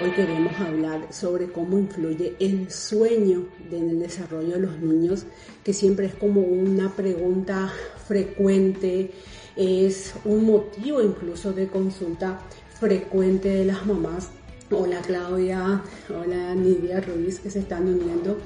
[0.00, 5.24] Hoy queremos hablar sobre cómo influye el sueño en el desarrollo de los niños,
[5.64, 7.72] que siempre es como una pregunta
[8.06, 9.10] frecuente,
[9.56, 12.38] es un motivo incluso de consulta
[12.78, 14.30] frecuente de las mamás.
[14.70, 18.38] Hola Claudia, hola Nidia Ruiz que se están uniendo.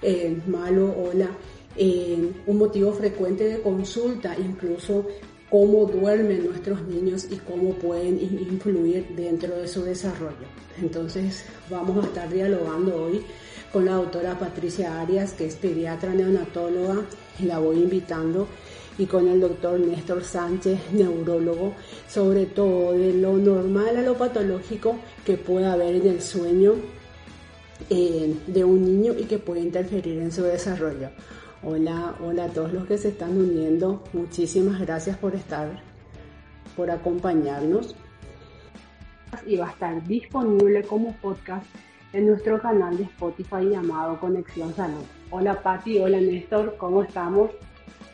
[0.00, 1.28] Eh, Malo, hola.
[1.76, 5.08] Eh, un motivo frecuente de consulta, incluso
[5.54, 10.48] cómo duermen nuestros niños y cómo pueden influir dentro de su desarrollo.
[10.82, 13.22] Entonces vamos a estar dialogando hoy
[13.72, 17.02] con la doctora Patricia Arias, que es pediatra neonatóloga,
[17.38, 18.48] y la voy invitando,
[18.98, 21.74] y con el doctor Néstor Sánchez, neurólogo,
[22.08, 26.72] sobre todo de lo normal a lo patológico que puede haber en el sueño
[27.90, 31.10] eh, de un niño y que puede interferir en su desarrollo.
[31.66, 34.04] Hola, hola a todos los que se están uniendo.
[34.12, 35.66] Muchísimas gracias por estar,
[36.76, 37.96] por acompañarnos.
[39.46, 41.64] Y va a estar disponible como podcast
[42.12, 45.04] en nuestro canal de Spotify llamado Conexión Salud.
[45.30, 47.50] Hola Patti, hola Néstor, ¿cómo estamos?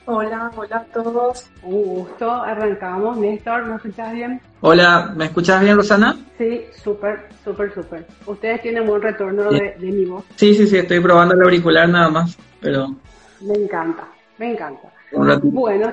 [0.07, 1.51] Hola, hola a todos.
[1.65, 3.19] Un gusto, arrancamos.
[3.19, 4.41] Néstor, ¿me escuchas bien?
[4.61, 6.17] Hola, ¿me escuchas bien, Rosana?
[6.39, 8.07] Sí, súper, súper, súper.
[8.27, 10.25] ¿Ustedes tienen buen retorno de, de mi voz?
[10.37, 12.95] Sí, sí, sí, estoy probando el auricular nada más, pero
[13.41, 14.89] me encanta, me encanta.
[15.13, 15.93] bueno,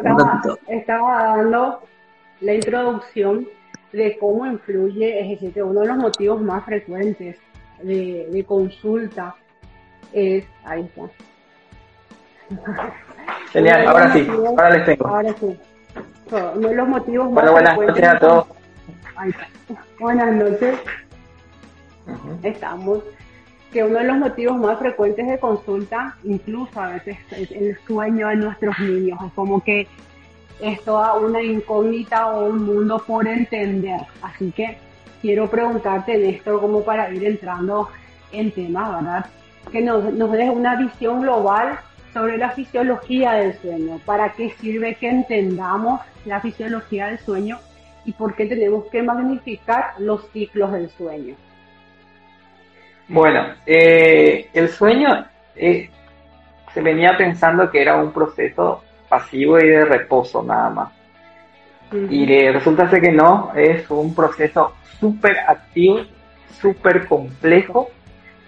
[0.67, 1.81] estaba, dando
[2.41, 3.47] la introducción
[3.91, 7.37] de cómo influye, es decir, uno de los motivos más frecuentes
[7.81, 9.35] de, consulta
[10.13, 11.09] es, ahí está.
[13.51, 15.07] Genial, ahora sí, ahora les tengo.
[15.07, 15.59] Ahora sí.
[16.55, 18.47] Uno de los motivos más bueno, buenas noches a todos.
[19.99, 20.79] Buenas noches.
[22.43, 23.03] Estamos
[23.71, 28.29] que uno de los motivos más frecuentes de consulta, incluso a veces es el sueño
[28.29, 29.87] de nuestros niños, es como que
[30.61, 34.01] es toda una incógnita o un mundo por entender.
[34.21, 34.77] Así que
[35.21, 37.89] quiero preguntarte, Néstor, como para ir entrando
[38.31, 39.25] en tema, ¿verdad?
[39.71, 41.79] Que nos, nos des una visión global
[42.13, 43.99] sobre la fisiología del sueño.
[44.05, 47.59] ¿Para qué sirve que entendamos la fisiología del sueño
[48.05, 51.35] y por qué tenemos que magnificar los ciclos del sueño?
[53.09, 55.25] Bueno, eh, el sueño
[55.55, 55.89] eh,
[56.73, 60.91] se venía pensando que era un proceso pasivo y de reposo nada más.
[62.09, 66.01] Y resulta ser que no, es un proceso súper activo,
[66.59, 67.89] súper complejo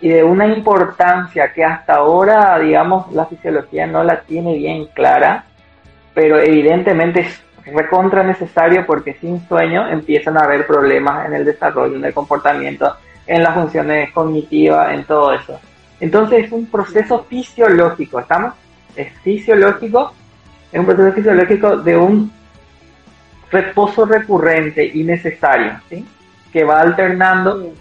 [0.02, 5.46] y de una importancia que hasta ahora, digamos, la fisiología no la tiene bien clara,
[6.14, 11.96] pero evidentemente es recontra necesario porque sin sueño empiezan a haber problemas en el desarrollo,
[11.96, 12.96] en el comportamiento,
[13.30, 15.60] en las funciones cognitivas, en todo eso.
[16.00, 18.56] Entonces es un proceso fisiológico, ¿estamos?
[18.96, 20.14] Es fisiológico,
[20.72, 22.32] es un proceso fisiológico de un
[23.52, 26.04] reposo recurrente y necesario, ¿sí?
[26.52, 27.72] Que va alternando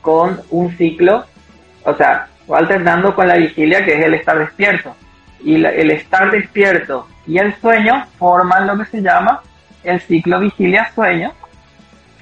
[0.00, 1.24] con un ciclo,
[1.82, 4.94] o sea, va alternando con la vigilia, que es el estar despierto.
[5.42, 9.42] Y el estar despierto y el sueño forman lo que se llama
[9.82, 11.32] el ciclo vigilia-sueño.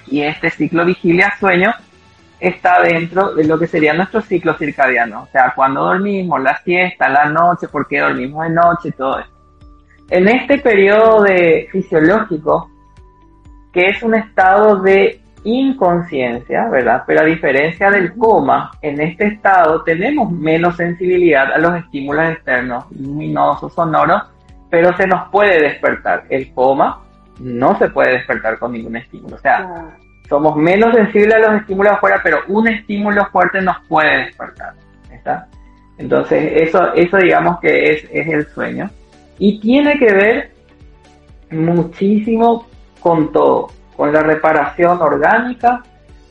[0.07, 1.73] Y este ciclo vigilia-sueño
[2.43, 5.23] está dentro de lo que sería nuestro ciclo circadiano.
[5.23, 9.31] O sea, cuando dormimos, la siesta, la noche, por qué dormimos de noche, todo eso.
[10.11, 12.69] En este periodo de fisiológico,
[13.73, 17.05] que es un estado de inconsciencia, ¿verdad?
[17.07, 22.85] Pero a diferencia del coma, en este estado tenemos menos sensibilidad a los estímulos externos,
[22.91, 24.23] luminosos, sonoros,
[24.69, 26.25] pero se nos puede despertar.
[26.29, 27.03] El coma
[27.39, 29.37] no se puede despertar con ningún estímulo.
[29.37, 29.97] O sea,
[30.29, 34.75] somos menos sensibles a los estímulos afuera, pero un estímulo fuerte nos puede despertar.
[35.11, 35.47] ¿está?
[35.99, 38.91] Entonces, eso, eso digamos que es, es el sueño.
[39.39, 40.51] Y tiene que ver
[41.51, 42.67] muchísimo
[43.01, 45.83] con todo, con la reparación orgánica,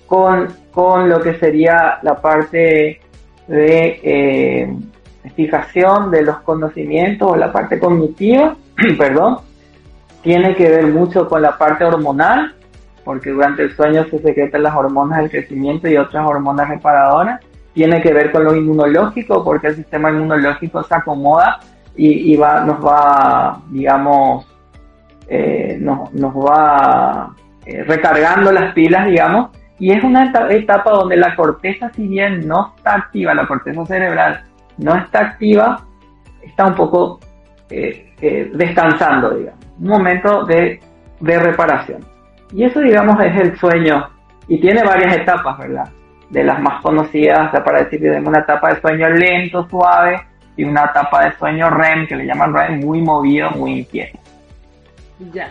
[0.08, 3.02] con, con lo que sería la parte
[3.48, 4.74] de eh,
[5.36, 8.56] fijación de los conocimientos o la parte cognitiva,
[8.98, 9.38] perdón,
[10.22, 12.56] tiene que ver mucho con la parte hormonal,
[13.04, 17.40] porque durante el sueño se secretan las hormonas del crecimiento y otras hormonas reparadoras.
[17.74, 21.60] Tiene que ver con lo inmunológico, porque el sistema inmunológico se acomoda
[21.96, 24.46] y, va, nos va, digamos,
[25.28, 27.34] eh, nos, va
[27.66, 29.50] eh, recargando las pilas, digamos,
[29.80, 34.44] y es una etapa donde la corteza, si bien no está activa, la corteza cerebral
[34.78, 35.86] no está activa,
[36.42, 37.20] está un poco
[37.70, 40.80] eh, descansando, digamos, un momento de
[41.22, 42.11] reparación.
[42.54, 44.10] Y eso, digamos, es el sueño.
[44.48, 45.90] Y tiene varias etapas, ¿verdad?
[46.30, 50.22] De las más conocidas, para decir, tenemos una etapa de sueño lento, suave,
[50.58, 54.20] y una etapa de sueño REM, que le llaman REM, muy movido, muy inquieto.
[55.32, 55.50] Ya,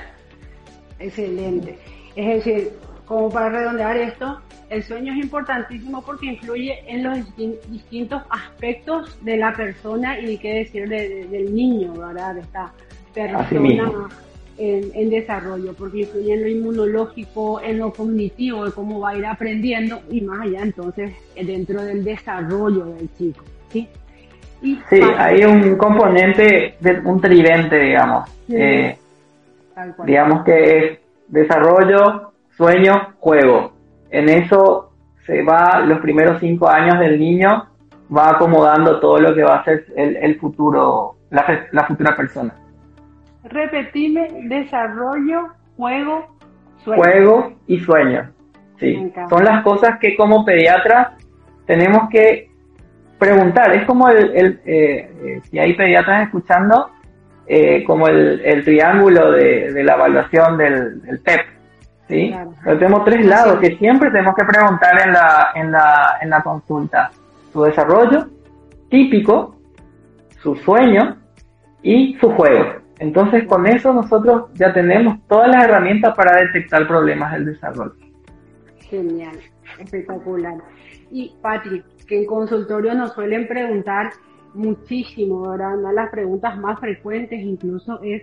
[0.98, 1.78] excelente.
[2.16, 2.72] Es decir,
[3.06, 9.36] como para redondear esto, el sueño es importantísimo porque influye en los distintos aspectos de
[9.36, 12.34] la persona y qué decir del niño, ¿verdad?
[12.34, 12.72] De esta
[13.12, 14.08] persona
[14.60, 19.26] en, desarrollo, porque influye en lo inmunológico, en lo cognitivo, de cómo va a ir
[19.26, 23.88] aprendiendo y más allá entonces dentro del desarrollo del chico, ¿sí?
[24.88, 28.28] sí, hay un componente, de, un tridente, digamos.
[28.48, 28.96] Eh,
[30.04, 30.98] digamos que es
[31.28, 33.72] desarrollo, sueño, juego.
[34.10, 34.92] En eso
[35.24, 37.66] se va los primeros cinco años del niño,
[38.14, 42.54] va acomodando todo lo que va a ser el, futuro, la, futura persona.
[43.50, 46.36] Repetime, desarrollo, juego,
[46.84, 47.02] sueño.
[47.02, 48.30] Juego y sueño.
[48.78, 49.12] Sí.
[49.28, 51.08] Son las cosas que como pediatras
[51.66, 52.48] tenemos que
[53.18, 53.74] preguntar.
[53.74, 56.90] Es como el, el eh, eh, si hay pediatras escuchando,
[57.46, 61.40] eh, como el, triángulo de, la evaluación del, del PEP.
[62.08, 62.34] ¿sí?
[62.64, 67.10] tenemos tres lados que siempre tenemos que preguntar en la, en, la, en la consulta.
[67.52, 68.26] Su desarrollo
[68.88, 69.56] típico,
[70.42, 71.16] su sueño
[71.82, 72.79] y su juego.
[73.00, 77.94] Entonces con eso nosotros ya tenemos todas las herramientas para detectar problemas del desarrollo.
[78.78, 79.36] Genial,
[79.78, 80.58] espectacular.
[81.10, 84.10] Y Patrick, que en consultorio nos suelen preguntar
[84.52, 85.78] muchísimo, ¿verdad?
[85.78, 88.22] Una de las preguntas más frecuentes incluso es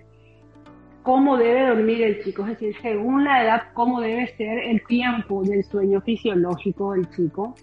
[1.01, 5.41] cómo debe dormir el chico, es decir, según la edad, cómo debe ser el tiempo
[5.43, 7.55] del sueño fisiológico del chico.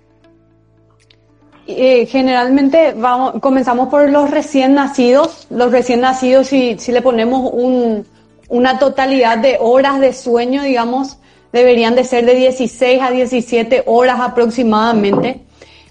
[1.66, 5.46] Eh, generalmente vamos, comenzamos por los recién nacidos.
[5.50, 8.06] Los recién nacidos, si, si le ponemos un,
[8.48, 11.16] una totalidad de horas de sueño, digamos,
[11.52, 15.40] deberían de ser de 16 a 17 horas aproximadamente.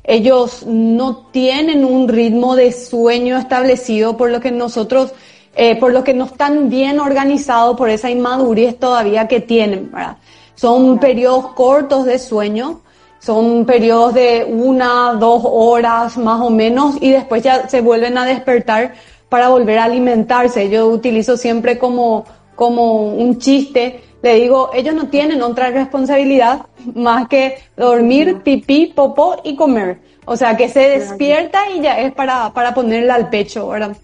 [0.04, 5.14] Ellos no tienen un ritmo de sueño establecido, por lo que nosotros,
[5.56, 10.18] eh, por lo que no están bien organizados por esa inmadurez todavía que tienen, ¿verdad?
[10.56, 12.82] Son periodos cortos de sueño,
[13.24, 18.26] son periodos de una, dos horas más o menos y después ya se vuelven a
[18.26, 18.94] despertar
[19.30, 20.70] para volver a alimentarse.
[20.70, 22.26] Yo utilizo siempre como,
[22.56, 26.62] como un chiste le digo, ellos no tienen otra responsabilidad
[26.96, 30.00] más que dormir, pipí, popó y comer.
[30.24, 33.98] O sea, que se despierta y ya es para, para ponerla al pecho, ¿verdad?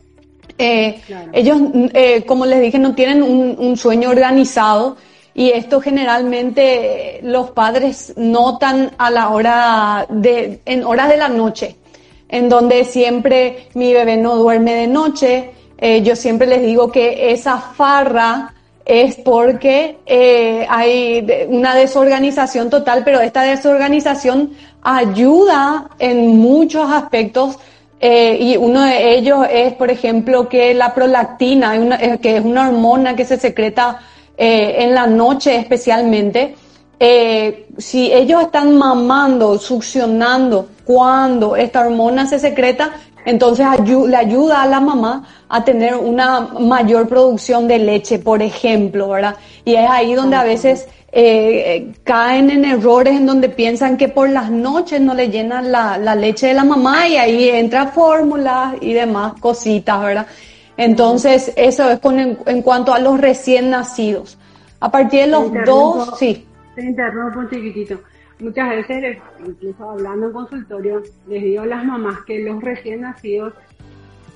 [0.57, 0.99] Eh,
[1.31, 1.57] ellos,
[1.93, 4.97] eh, como les dije, no tienen un, un, sueño organizado
[5.39, 11.77] y esto generalmente los padres notan a la hora de, en horas de la noche,
[12.27, 15.51] en donde siempre mi bebé no duerme de noche.
[15.77, 18.53] Eh, yo siempre les digo que esa farra
[18.83, 24.51] es porque eh, hay una desorganización total, pero esta desorganización
[24.81, 27.57] ayuda en muchos aspectos
[28.01, 32.67] eh, y uno de ellos es, por ejemplo, que la prolactina, eh, que es una
[32.67, 34.01] hormona que se secreta
[34.41, 36.55] en la noche especialmente,
[37.77, 42.91] si ellos están mamando, succionando, cuando esta hormona se secreta,
[43.25, 49.09] entonces le ayuda a la mamá a tener una mayor producción de leche, por ejemplo,
[49.09, 49.35] ¿verdad?
[49.65, 54.29] Y es ahí donde a veces eh, caen en errores en donde piensan que por
[54.29, 58.93] las noches no le llenan la, leche de la mamá y ahí entra fórmulas y
[58.93, 60.27] demás cositas, ¿verdad?
[60.79, 64.37] Entonces, eso es con, en, cuanto a los recién nacidos.
[64.79, 66.47] A partir de los dos, sí.
[66.73, 67.99] Te interrumpo un chiquitito.
[68.39, 73.53] Muchas veces, incluso hablando en consultorio, les digo a las mamás que los recién nacidos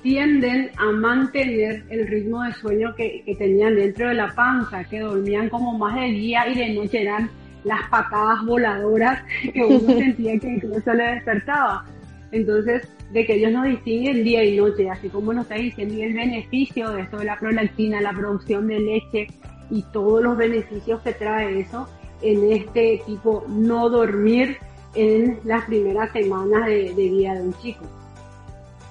[0.02, 5.48] tienden a mantener el ritmo de sueño que, tenían dentro de la panza, que dormían
[5.48, 7.30] como más de día y de noche eran
[7.64, 11.86] las patadas voladoras que uno sentía que incluso le despertaba.
[12.34, 16.02] Entonces, de que ellos no distinguen día y noche, así como nos está diciendo, y
[16.02, 19.28] el beneficio de esto de la prolactina, la producción de leche
[19.70, 21.88] y todos los beneficios que trae eso
[22.22, 24.56] en este tipo no dormir
[24.96, 27.84] en las primeras semanas de, de vida de un chico.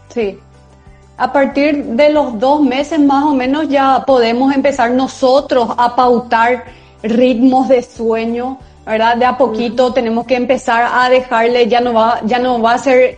[0.07, 0.39] Sí,
[1.17, 6.63] a partir de los dos meses más o menos ya podemos empezar nosotros a pautar
[7.01, 9.17] ritmos de sueño, ¿verdad?
[9.17, 12.77] De a poquito tenemos que empezar a dejarle, ya no va, ya no va a
[12.77, 13.17] ser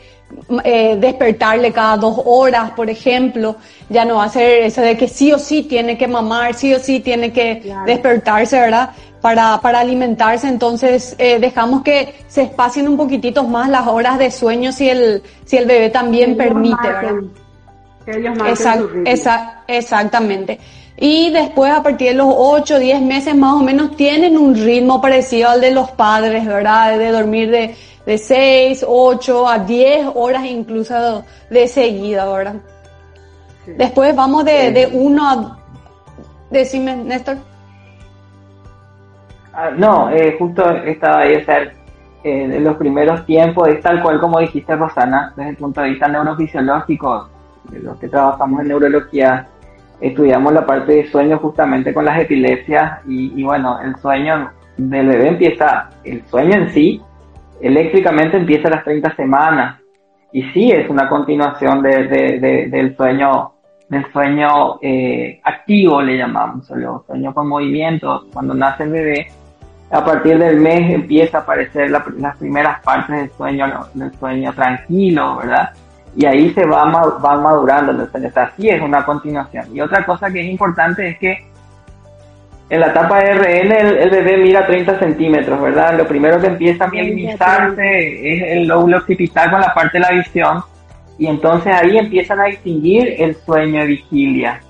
[0.64, 3.56] eh, despertarle cada dos horas, por ejemplo,
[3.90, 6.74] ya no va a ser eso de que sí o sí tiene que mamar, sí
[6.74, 8.92] o sí tiene que despertarse, ¿verdad?
[9.22, 14.30] Para, para alimentarse, entonces eh, dejamos que se espacien un poquitito más las horas de
[14.30, 17.14] sueño si el, si el bebé también permite, ¿verdad?
[19.68, 20.60] exactamente.
[20.98, 25.02] Y después, a partir de los 8, 10 meses más o menos, tienen un ritmo
[25.02, 26.98] parecido al de los padres, ¿verdad?
[26.98, 27.76] De dormir de,
[28.06, 32.56] de 6, 8 a 10 horas incluso de seguida, ¿verdad?
[33.66, 35.58] Después vamos de, de 1 a...
[36.52, 37.38] Decime, Néstor.
[39.54, 41.72] Ah, no, eh, justo estaba ahí, o sea, eh,
[42.24, 46.08] en los primeros tiempos es tal cual como dijiste Rosana, desde el punto de vista
[46.08, 47.30] neurofisiológico,
[47.72, 49.48] de los que trabajamos en neurología,
[50.02, 55.30] estudiamos la parte de sueño justamente con las epilepsias y, bueno, el sueño del bebé
[55.30, 57.02] empieza, el sueño en sí,
[57.62, 59.82] eléctricamente empieza las 30 semanas
[60.32, 63.52] y sí es una continuación de, del sueño
[63.88, 69.28] del sueño eh, activo le llamamos, el sueño con movimiento, cuando nace el bebé,
[69.92, 75.38] a partir del mes empieza a aparecer las primeras partes del sueño, del sueño tranquilo,
[75.38, 75.70] ¿verdad?
[76.16, 78.30] Y ahí se va, va madurando el sueño.
[78.58, 79.66] es una continuación.
[79.72, 81.46] Y otra cosa que es importante es que
[82.70, 85.98] en la etapa de RN el, bebé mira 30 centímetros, ¿verdad?
[85.98, 90.12] Lo primero que empieza a minimizarse es el lóbulo occipital con la parte de la
[90.12, 90.64] visión
[91.18, 94.62] y entonces ahí empiezan a distinguir el sueño de vigilia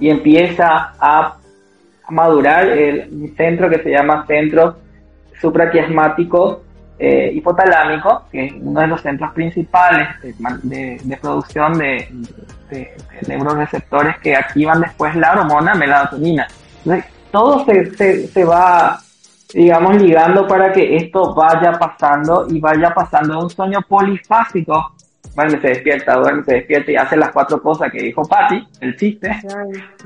[0.00, 1.36] y empieza a
[2.08, 4.76] madurar el centro que se llama centro
[5.40, 6.62] supraquiasmático
[6.98, 12.08] eh, hipotalámico, que es uno de los centros principales de, producción de,
[13.28, 16.46] neuroreceptores que activan después la hormona melatonina.
[17.30, 18.98] Todo se, se va
[19.52, 24.92] digamos, ligando para que esto vaya pasando y vaya pasando de un sueño polifásico.
[25.34, 28.96] Duerme, se despierta, duerme, se despierta y hace las cuatro cosas que dijo Patty, el
[28.96, 29.30] chiste,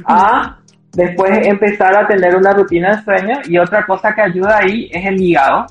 [0.05, 0.59] a
[0.93, 3.39] después empezar a tener una rutina de sueño.
[3.45, 5.67] Y otra cosa que ayuda ahí es el hígado,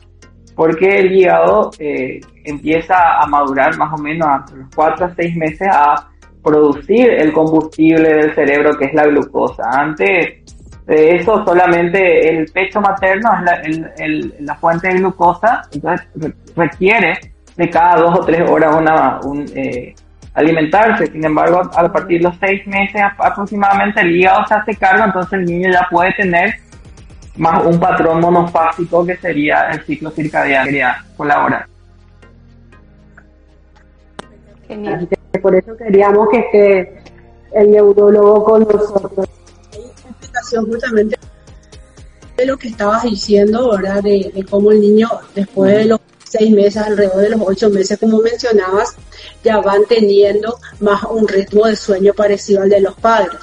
[0.55, 5.35] porque el hígado eh, empieza a madurar más o menos a los cuatro a seis
[5.35, 6.07] meses a
[6.41, 9.63] producir el combustible del cerebro que es la glucosa.
[9.71, 10.41] Antes
[10.89, 13.29] de eso solamente el pecho materno
[13.63, 13.91] es la,
[14.39, 16.07] la fuente de glucosa, entonces
[16.55, 17.19] requiere
[17.55, 19.93] de cada dos o tres horas una, un, eh,
[20.33, 21.05] alimentarse.
[21.05, 25.33] Sin embargo, a partir de los seis meses aproximadamente el hígado se hace cargo, entonces
[25.33, 26.55] el niño ya puede tener
[27.37, 31.67] más un patrón monofásico que sería el ciclo circadiano quería colaborar.
[34.67, 35.07] Genial.
[35.39, 37.03] Por eso queríamos que esté
[37.53, 39.28] el neurólogo con nosotros.
[40.57, 41.17] Justamente
[42.37, 44.01] de lo que estabas diciendo, ¿verdad?
[44.01, 47.99] De, de cómo el niño después de los seis meses, alrededor de los ocho meses,
[47.99, 48.95] como mencionabas,
[49.43, 53.39] ya van teniendo más un ritmo de sueño parecido al de los padres.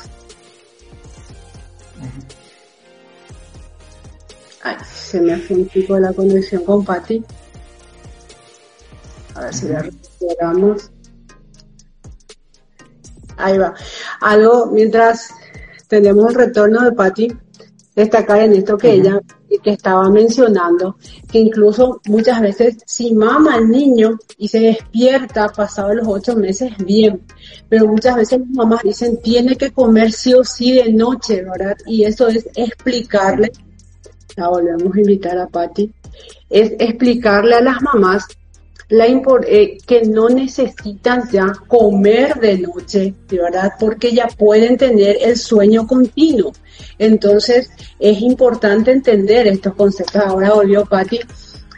[4.63, 7.23] Ay, se me fue un poco la conexión con Patti.
[9.35, 10.91] A ver si la recuperamos.
[13.37, 13.75] Ahí va.
[14.21, 15.29] Algo, mientras
[15.89, 17.29] tenemos el retorno de Patti,
[17.95, 19.21] destacar en esto que ella
[19.63, 20.97] que estaba mencionando,
[21.31, 26.73] que incluso muchas veces si mama el niño y se despierta pasado los ocho meses,
[26.85, 27.23] bien,
[27.69, 31.77] pero muchas veces las mamás dicen tiene que comer sí o sí de noche, ¿verdad?
[31.87, 33.51] Y eso es explicarle,
[34.37, 35.91] la volvemos a invitar a Patti,
[36.51, 38.27] es explicarle a las mamás
[38.89, 45.19] la eh, que no necesitan ya comer de noche, de verdad, porque ya pueden tener
[45.21, 46.53] el sueño continuo.
[46.99, 50.23] Entonces, es importante entender estos conceptos.
[50.23, 51.21] Ahora volvió Patti.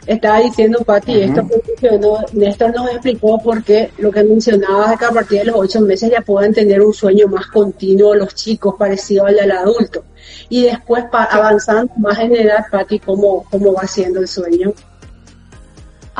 [0.05, 5.05] Estaba diciendo Patti, esto funcionó, Néstor nos explicó por qué lo que mencionaba es que
[5.05, 8.75] a partir de los ocho meses ya pueden tener un sueño más continuo los chicos,
[8.77, 10.03] parecido al del adulto.
[10.47, 14.73] Y después, avanzando más en edad, Patti, ¿cómo, ¿cómo va siendo el sueño?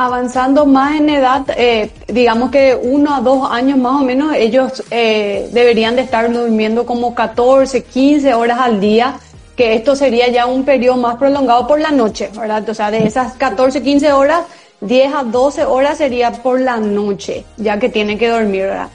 [0.00, 4.82] Avanzando más en edad, eh, digamos que uno a dos años más o menos, ellos
[4.90, 9.16] eh, deberían de estar durmiendo como 14, 15 horas al día,
[9.54, 12.66] que esto sería ya un periodo más prolongado por la noche, ¿verdad?
[12.66, 14.44] O sea, de esas 14, 15 horas,
[14.80, 18.88] 10 a 12 horas sería por la noche, ya que tienen que dormir, ¿verdad?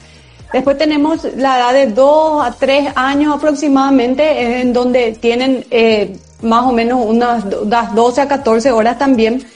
[0.52, 6.64] Después tenemos la edad de 2 a 3 años aproximadamente, en donde tienen eh, más
[6.64, 9.46] o menos unas, unas 12 a 14 horas también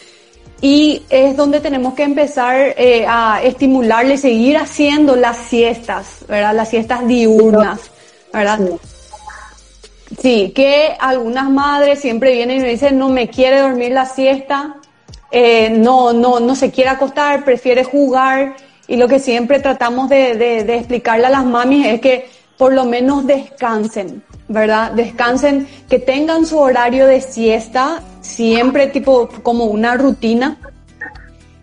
[0.60, 6.54] y es donde tenemos que empezar eh, a estimularle, seguir haciendo las siestas, ¿verdad?
[6.54, 7.80] Las siestas diurnas,
[8.32, 8.60] ¿verdad?
[10.20, 10.52] Sí.
[10.54, 14.76] que algunas madres siempre vienen y me dicen, no me quiere dormir la siesta,
[15.30, 18.56] eh, no, no, no se quiere acostar, prefiere jugar.
[18.86, 22.74] Y lo que siempre tratamos de, de, de explicarle a las mamis es que por
[22.74, 24.90] lo menos descansen, ¿verdad?
[24.90, 30.58] Descansen, que tengan su horario de siesta siempre tipo como una rutina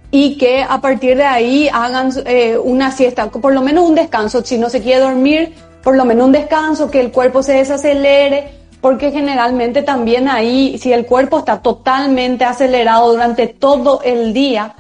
[0.10, 4.42] y que a partir de ahí hagan eh, una siesta, por lo menos un descanso,
[4.44, 5.54] si no se quiere dormir,
[5.84, 10.94] por lo menos un descanso, que el cuerpo se desacelere, porque generalmente también ahí, si
[10.94, 14.76] el cuerpo está totalmente acelerado durante todo el día,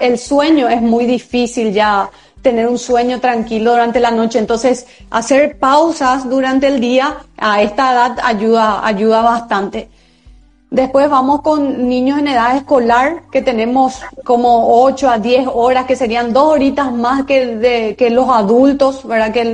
[0.00, 2.10] el sueño es muy difícil ya
[2.42, 4.38] tener un sueño tranquilo durante la noche.
[4.38, 9.88] Entonces, hacer pausas durante el día a esta edad ayuda, ayuda bastante.
[10.70, 15.96] Después vamos con niños en edad escolar, que tenemos como 8 a 10 horas, que
[15.96, 19.32] serían dos horitas más que, de, que los adultos, ¿verdad?
[19.32, 19.44] Que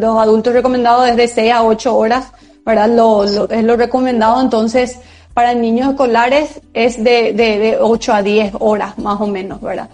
[0.00, 2.32] los adultos recomendados desde 6 a 8 horas,
[2.64, 2.88] ¿verdad?
[2.88, 4.40] Lo, es lo recomendado.
[4.40, 4.98] Entonces,
[5.34, 9.90] para niños escolares es de, de, de 8 a 10 horas, más o menos, ¿verdad?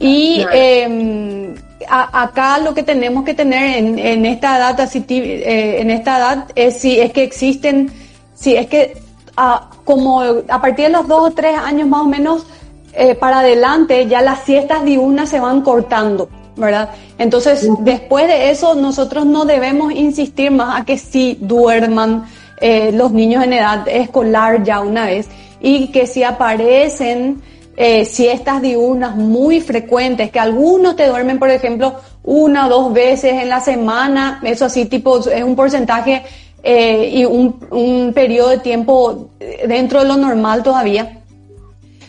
[0.00, 1.54] Y eh,
[1.88, 6.46] acá lo que tenemos que tener en, en esta edad, así, eh, en esta edad
[6.54, 7.92] es si es que existen,
[8.34, 8.96] si es que
[9.36, 12.46] a, como a partir de los dos o tres años más o menos
[12.92, 16.90] eh, para adelante ya las siestas diurnas se van cortando, ¿verdad?
[17.18, 22.24] Entonces después de eso nosotros no debemos insistir más a que sí duerman
[22.60, 25.28] eh, los niños en edad escolar ya una vez
[25.60, 27.42] y que si aparecen
[27.82, 33.32] eh, siestas diurnas muy frecuentes, que algunos te duermen, por ejemplo, una o dos veces
[33.32, 36.22] en la semana, eso así tipo es un porcentaje
[36.62, 39.30] eh, y un, un periodo de tiempo
[39.66, 41.16] dentro de lo normal todavía.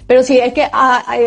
[0.08, 0.68] Pero si es que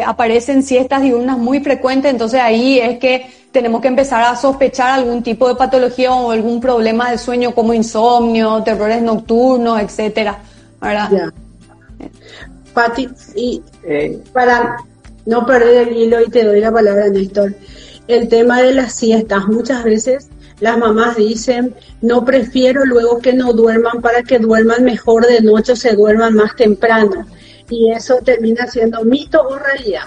[0.05, 5.23] aparecen siestas diurnas muy frecuentes, entonces ahí es que tenemos que empezar a sospechar algún
[5.23, 10.39] tipo de patología o algún problema de sueño como insomnio, terrores nocturnos, etcétera.
[10.83, 11.33] ¿verdad?
[12.75, 14.77] Pati, y eh, para
[15.27, 17.55] no perder el hilo y te doy la palabra, Néstor,
[18.09, 20.29] el tema de las siestas, muchas veces
[20.61, 25.73] las mamás dicen, no prefiero luego que no duerman para que duerman mejor de noche
[25.73, 27.27] o se duerman más temprano.
[27.69, 30.05] Y eso termina siendo mito o realidad.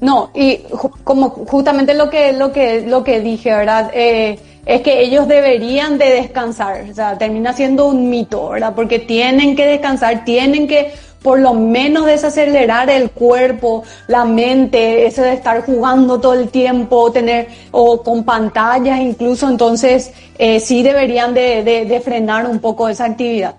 [0.00, 0.62] No, y
[1.04, 3.90] como justamente lo que, lo que, lo que dije, ¿verdad?
[3.94, 8.74] Eh, es que ellos deberían de descansar, o sea, termina siendo un mito, ¿verdad?
[8.74, 15.22] Porque tienen que descansar, tienen que por lo menos desacelerar el cuerpo, la mente, eso
[15.22, 21.34] de estar jugando todo el tiempo, tener, o con pantallas incluso, entonces eh, sí deberían
[21.34, 23.54] de, de, frenar un poco esa actividad.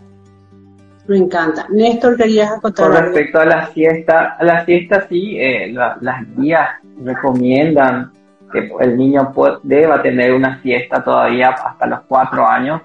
[1.08, 1.66] Me encanta.
[1.70, 2.88] Néstor, querías contar.
[2.88, 6.70] Con respecto a la siesta, a la siesta sí, eh, las guías
[7.04, 8.12] recomiendan
[8.52, 9.34] que el niño
[9.64, 12.82] deba tener una siesta todavía hasta los cuatro años.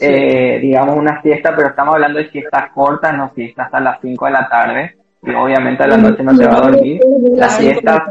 [0.00, 4.26] Eh, digamos una siesta, pero estamos hablando de siestas cortas, no siestas hasta las 5
[4.26, 4.94] de la tarde.
[5.22, 7.00] Y obviamente a la noche no se va a dormir.
[7.34, 8.04] La siesta,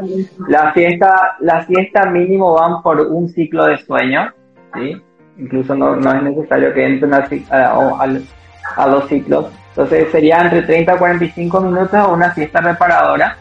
[0.46, 4.30] la siesta, la siesta mínimo van por un ciclo de sueño,
[4.74, 5.00] ¿sí?
[5.38, 8.06] Incluso no, no es necesario que entren a, a,
[8.76, 9.46] a, dos ciclos.
[9.70, 13.38] Entonces sería entre 30 a 45 minutos o una siesta reparadora.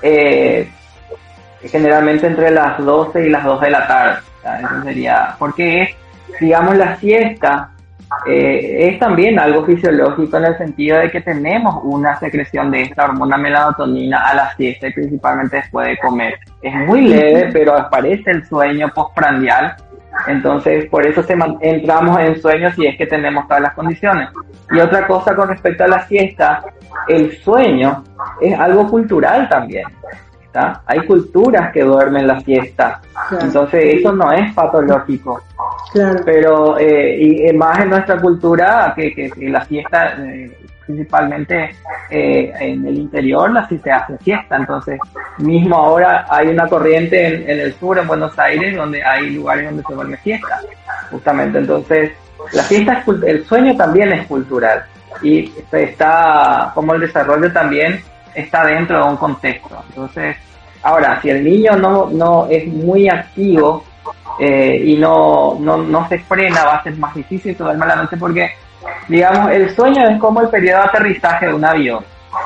[0.00, 0.70] Eh,
[1.64, 4.18] generalmente entre las 12 y las 2 de la tarde.
[4.58, 5.90] Eso sería, porque es,
[6.40, 7.70] digamos, la siesta
[8.26, 13.04] eh, es también algo fisiológico en el sentido de que tenemos una secreción de esta
[13.04, 16.38] hormona melatonina a la siesta y principalmente después de comer.
[16.60, 19.74] Es muy leve, pero aparece el sueño postprandial.
[20.26, 24.28] Entonces, por eso se entramos en sueño si es que tenemos todas las condiciones.
[24.70, 26.62] Y otra cosa con respecto a la siesta,
[27.08, 28.04] el sueño
[28.40, 29.84] es algo cultural también.
[30.86, 33.00] Hay culturas que duermen la siesta,
[33.40, 35.40] entonces eso no es patológico.
[36.24, 40.50] Pero eh, y más en nuestra cultura que, la siesta eh,
[40.86, 41.74] principalmente
[42.10, 44.98] eh, en el interior la sí se hace siesta, entonces
[45.38, 49.66] mismo ahora hay una corriente en, en, el sur, en Buenos Aires, donde hay lugares
[49.66, 50.60] donde se duerme siesta,
[51.10, 51.58] justamente.
[51.58, 52.12] Entonces
[52.52, 54.84] la siesta, es, el sueño también es cultural.
[55.22, 58.02] Y está como el desarrollo también
[58.34, 59.82] está dentro de un contexto.
[59.88, 60.36] Entonces,
[60.82, 63.84] ahora, si el niño no, no es muy activo
[64.38, 68.16] eh, y no, no, no se frena, va a ser más difícil duerme la noche
[68.16, 68.52] porque,
[69.08, 72.04] digamos, el sueño es como el periodo de aterrizaje de un avión.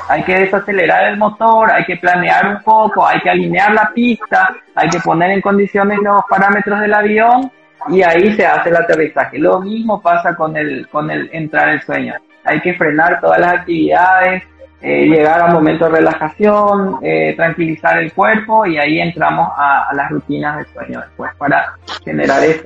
[0.08, 4.54] Hay que desacelerar el motor, hay que planear un poco, hay que alinear la pista,
[4.74, 7.50] hay que poner en condiciones los parámetros del avión
[7.88, 9.38] y ahí se hace el aterrizaje.
[9.38, 12.14] Lo mismo pasa con el, con el entrar el sueño.
[12.44, 14.42] Hay que frenar todas las actividades,
[14.80, 19.88] eh, llegar a un momento de relajación, eh, tranquilizar el cuerpo y ahí entramos a,
[19.94, 22.64] las rutinas del sueño después para generar eso.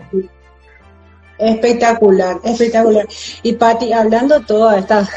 [1.38, 3.06] Espectacular, espectacular.
[3.42, 5.08] Y Patti, hablando toda esta,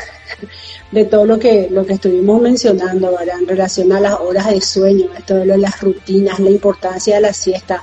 [0.91, 3.39] de todo lo que, lo que estuvimos mencionando, ¿verdad?
[3.39, 7.33] En relación a las horas de sueño, esto de las rutinas, la importancia de la
[7.33, 7.81] siesta,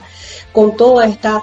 [0.53, 1.42] con toda esta,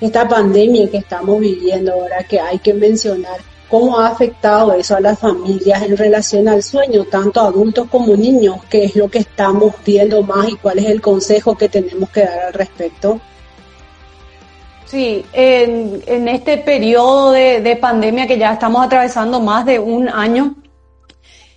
[0.00, 5.00] esta pandemia que estamos viviendo ahora, que hay que mencionar cómo ha afectado eso a
[5.00, 9.74] las familias en relación al sueño, tanto adultos como niños, qué es lo que estamos
[9.84, 13.20] viendo más y cuál es el consejo que tenemos que dar al respecto.
[14.86, 20.54] Sí, en, este periodo de, pandemia que ya estamos atravesando más de un año,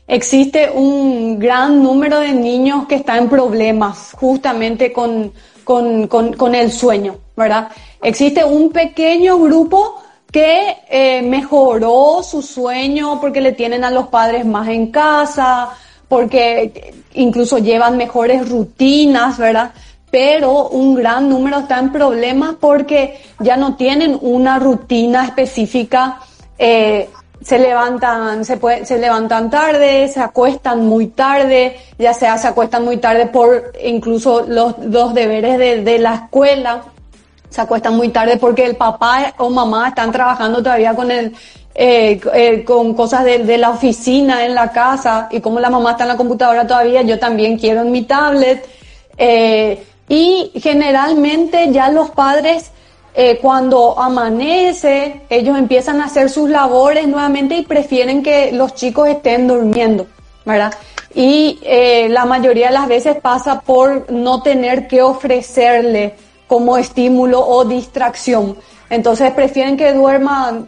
[0.07, 5.31] existe un gran número de niños que están en problemas justamente con,
[5.63, 7.69] con, con el sueño, ¿verdad?
[8.01, 14.45] Existe un pequeño grupo que eh, mejoró su sueño porque le tienen a los padres
[14.45, 15.69] más en casa,
[16.07, 19.71] porque incluso llevan mejores rutinas, ¿verdad?
[20.11, 26.19] Pero un gran número está en problemas porque ya no tienen una rutina específica.
[26.57, 27.09] Eh,
[27.41, 32.83] se levantan, se, puede, se levantan tarde, se acuestan muy tarde, ya sea se acuestan
[32.83, 36.83] muy tarde por incluso los, los deberes de, de la escuela
[37.49, 41.33] se acuestan muy tarde porque el papá o mamá están trabajando todavía con el
[41.81, 46.03] eh, eh, con cosas de, la oficina en la casa y como la mamá está
[46.03, 48.67] en la computadora todavía, yo también quiero en mi tablet.
[49.17, 52.71] Eh, y generalmente ya los padres,
[53.41, 59.47] cuando amanece, ellos empiezan a hacer sus labores nuevamente y prefieren que los chicos estén
[59.47, 60.07] durmiendo,
[60.45, 60.73] ¿verdad?
[61.13, 61.59] Y
[62.09, 66.15] la mayoría de las veces pasa por no tener que ofrecerle
[66.49, 68.57] como estímulo o distracción.
[68.89, 70.67] Entonces prefieren que duerman,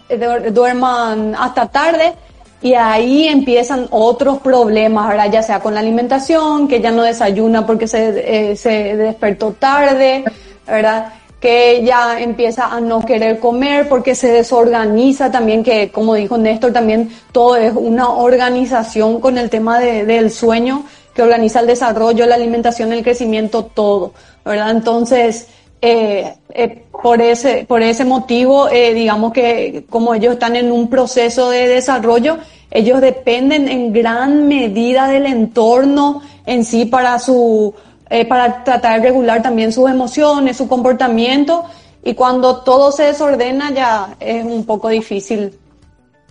[0.54, 2.14] duerman hasta tarde
[2.62, 5.32] y ahí empiezan otros problemas, ¿verdad?
[5.32, 10.24] Ya sea con la alimentación, que ya no desayuna porque se, eh, se despertó tarde,
[10.68, 11.14] ¿verdad?
[11.40, 16.72] Que ya empieza a no querer comer porque se desorganiza también, que como dijo Néstor,
[16.72, 22.28] también todo es una organización con el tema de, del sueño, que organiza el desarrollo,
[22.28, 24.14] la alimentación, el crecimiento, todo,
[24.46, 24.70] ¿verdad?
[24.70, 25.48] Entonces,
[25.82, 30.90] eh, eh, por ese por ese motivo eh, digamos que como ellos están en un
[30.90, 32.38] proceso de desarrollo
[32.70, 37.74] ellos dependen en gran medida del entorno en sí para su
[38.10, 41.66] eh, para tratar de regular también sus emociones su comportamiento
[42.04, 45.58] y cuando todo se desordena ya es un poco difícil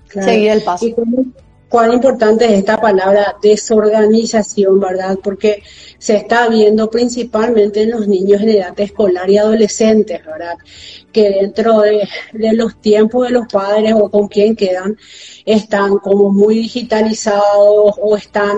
[0.09, 0.87] seguir el paso
[1.71, 5.17] cuán importante es esta palabra desorganización, ¿verdad?
[5.23, 5.63] Porque
[5.99, 10.59] se está viendo principalmente en los niños en edad escolar y adolescentes, ¿verdad?
[11.13, 12.09] Que dentro de,
[12.55, 14.99] los tiempos de los padres o con quien quedan,
[15.47, 18.57] están como muy digitalizados o están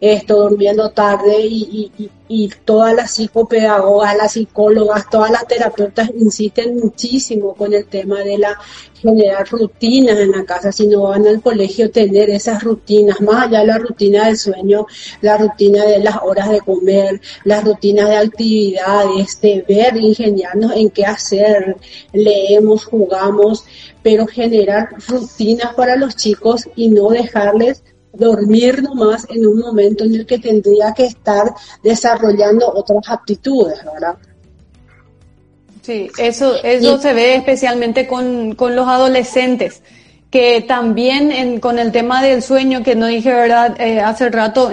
[0.00, 1.90] esto, durmiendo tarde y,
[2.28, 8.38] y, todas las psicopedagogas, las psicólogas, todas las terapeutas insisten muchísimo con el tema de
[8.38, 8.58] la
[9.06, 13.60] generar rutinas en la casa, si no van al colegio tener esas rutinas, más allá
[13.60, 14.86] de la rutina del sueño,
[15.20, 20.90] la rutina de las horas de comer, las rutinas de actividades, de ver, ingeniarnos en
[20.90, 21.76] qué hacer,
[22.12, 23.64] leemos, jugamos,
[24.02, 27.82] pero generar rutinas para los chicos y no dejarles
[28.16, 31.52] dormir nomás en un momento en el que tendría que estar
[31.82, 34.16] desarrollando otras aptitudes, ¿verdad?
[35.82, 39.82] Sí, eso, eso se ve especialmente con, con los adolescentes,
[40.30, 44.72] que también en, con el tema del sueño, que no dije verdad eh, hace rato,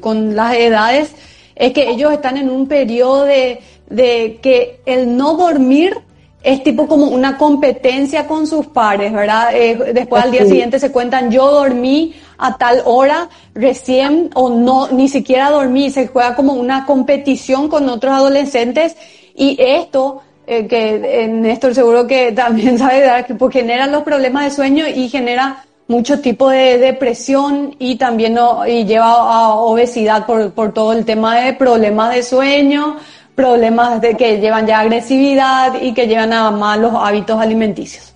[0.00, 1.10] con las edades,
[1.54, 5.98] es que ellos están en un periodo de, de que el no dormir
[6.44, 9.48] es tipo como una competencia con sus pares, ¿verdad?
[9.54, 14.88] Eh, después al día siguiente se cuentan, yo dormí a tal hora recién o no,
[14.88, 18.94] ni siquiera dormí, se juega como una competición con otros adolescentes
[19.34, 24.44] y esto, eh, que eh, Néstor seguro que también sabe, que pues genera los problemas
[24.44, 30.26] de sueño y genera mucho tipo de depresión y también no, y lleva a obesidad
[30.26, 32.96] por, por todo el tema de problemas de sueño,
[33.34, 38.14] problemas de que llevan ya agresividad y que llevan a malos hábitos alimenticios.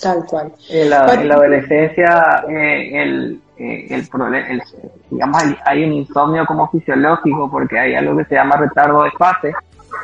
[0.00, 0.52] Tal cual.
[0.68, 4.08] En la, adolescencia, eh, el, eh, el,
[4.50, 4.62] el,
[5.10, 9.52] digamos, hay un insomnio como fisiológico porque hay algo que se llama retardo de fase,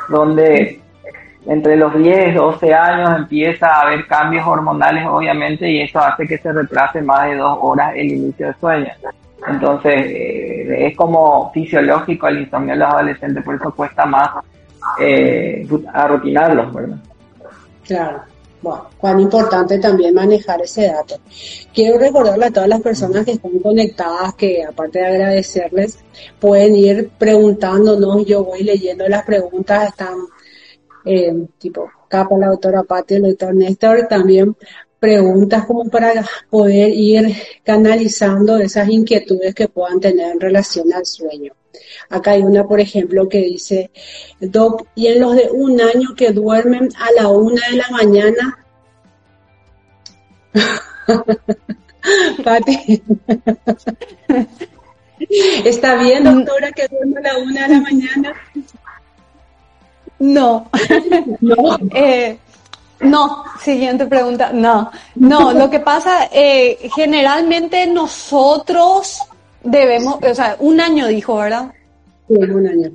[0.07, 0.81] donde
[1.45, 6.37] entre los 10, 12 años empieza a haber cambios hormonales, obviamente, y eso hace que
[6.37, 8.91] se retrase más de dos horas el inicio del sueño.
[9.47, 14.29] Entonces, eh, es como fisiológico el insomnio de los adolescentes, por eso cuesta más
[14.99, 16.97] eh, arrutinarlos, ¿verdad?
[17.85, 18.21] Claro.
[18.61, 21.15] Bueno, cuán importante también manejar ese dato.
[21.73, 25.97] Quiero recordarle a todas las personas que están conectadas que aparte de agradecerles,
[26.39, 30.15] pueden ir preguntándonos, yo voy leyendo las preguntas, están
[31.05, 34.55] eh, tipo Capa, la doctora Pati, el doctor Néstor, también
[35.01, 41.53] preguntas como para poder ir canalizando esas inquietudes que puedan tener en relación al sueño.
[42.09, 43.89] Acá hay una, por ejemplo, que dice,
[44.39, 48.63] Doc, y en los de un año que duermen a la una de la mañana.
[52.43, 53.01] Pati.
[55.65, 58.33] ¿Está bien, doctora, que duerme a la una de la mañana?
[60.19, 60.69] No.
[61.41, 61.79] no.
[61.95, 62.37] eh,
[63.01, 64.51] no, siguiente pregunta.
[64.53, 69.19] No, no, lo que pasa, eh, generalmente nosotros
[69.63, 71.71] debemos, o sea, un año dijo, ¿verdad?
[72.27, 72.91] Sí, un año.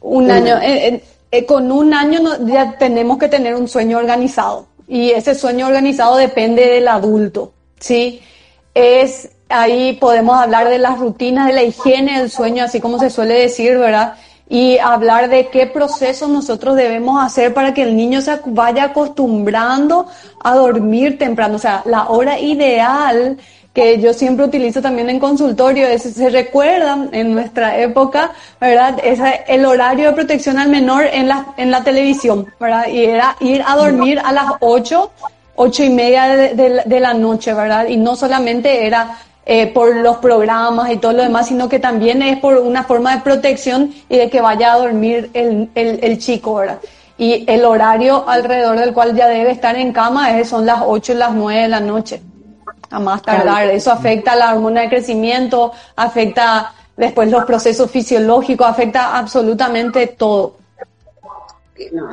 [0.00, 0.58] Un año.
[0.62, 4.66] Eh, eh, con un año ya tenemos que tener un sueño organizado.
[4.88, 8.20] y ese sueño organizado depende del adulto, ¿sí?
[8.74, 13.10] Es ahí podemos hablar de las rutinas, de la higiene del sueño, así como se
[13.10, 14.14] suele decir, ¿verdad?
[14.50, 20.08] Y hablar de qué procesos nosotros debemos hacer para que el niño se vaya acostumbrando
[20.42, 21.54] a dormir temprano.
[21.54, 23.38] O sea, la hora ideal
[23.72, 28.98] que yo siempre utilizo también en consultorio, es, se recuerdan en nuestra época, ¿verdad?
[29.02, 32.88] Es el horario de protección al menor en la, en la televisión, ¿verdad?
[32.88, 35.10] Y era ir a dormir a las 8,
[35.54, 37.86] ocho y media de, de la noche, ¿verdad?
[37.86, 42.22] Y no solamente era eh, por los programas y todo lo demás, sino que también
[42.22, 46.18] es por una forma de protección y de que vaya a dormir el, el, el
[46.18, 46.78] chico, ¿verdad?
[47.16, 51.12] Y el horario alrededor del cual ya debe estar en cama es, son las 8
[51.12, 52.22] y las 9 de la noche,
[52.90, 53.68] a más tardar.
[53.68, 60.59] Eso afecta a la hormona de crecimiento, afecta después los procesos fisiológicos, afecta absolutamente todo.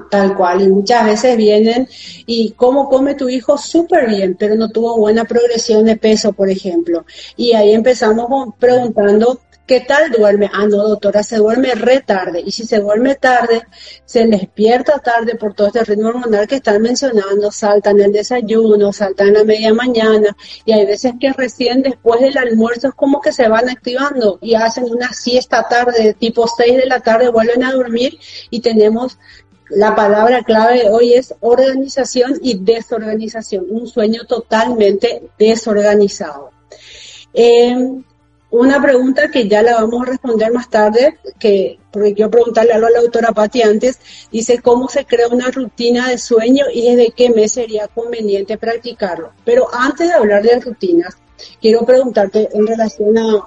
[0.09, 1.87] Tal cual, y muchas veces vienen
[2.25, 6.49] y cómo come tu hijo súper bien, pero no tuvo buena progresión de peso, por
[6.49, 7.05] ejemplo.
[7.35, 10.49] Y ahí empezamos preguntando, ¿qué tal duerme?
[10.53, 12.41] Ah, no, doctora, se duerme re tarde.
[12.43, 13.63] Y si se duerme tarde,
[14.05, 19.35] se despierta tarde por todo este ritmo hormonal que están mencionando, saltan el desayuno, saltan
[19.35, 23.49] a media mañana, y hay veces que recién después del almuerzo es como que se
[23.49, 28.17] van activando y hacen una siesta tarde, tipo 6 de la tarde, vuelven a dormir
[28.49, 29.19] y tenemos
[29.69, 36.51] la palabra clave hoy es organización y desorganización, un sueño totalmente desorganizado.
[37.33, 37.75] Eh,
[38.49, 42.79] una pregunta que ya la vamos a responder más tarde, que porque quiero preguntarle a
[42.79, 43.99] la autora Patti antes,
[44.31, 49.31] dice cómo se crea una rutina de sueño y desde qué mes sería conveniente practicarlo.
[49.43, 51.17] Pero antes de hablar de rutinas,
[51.59, 53.43] quiero preguntarte en relación a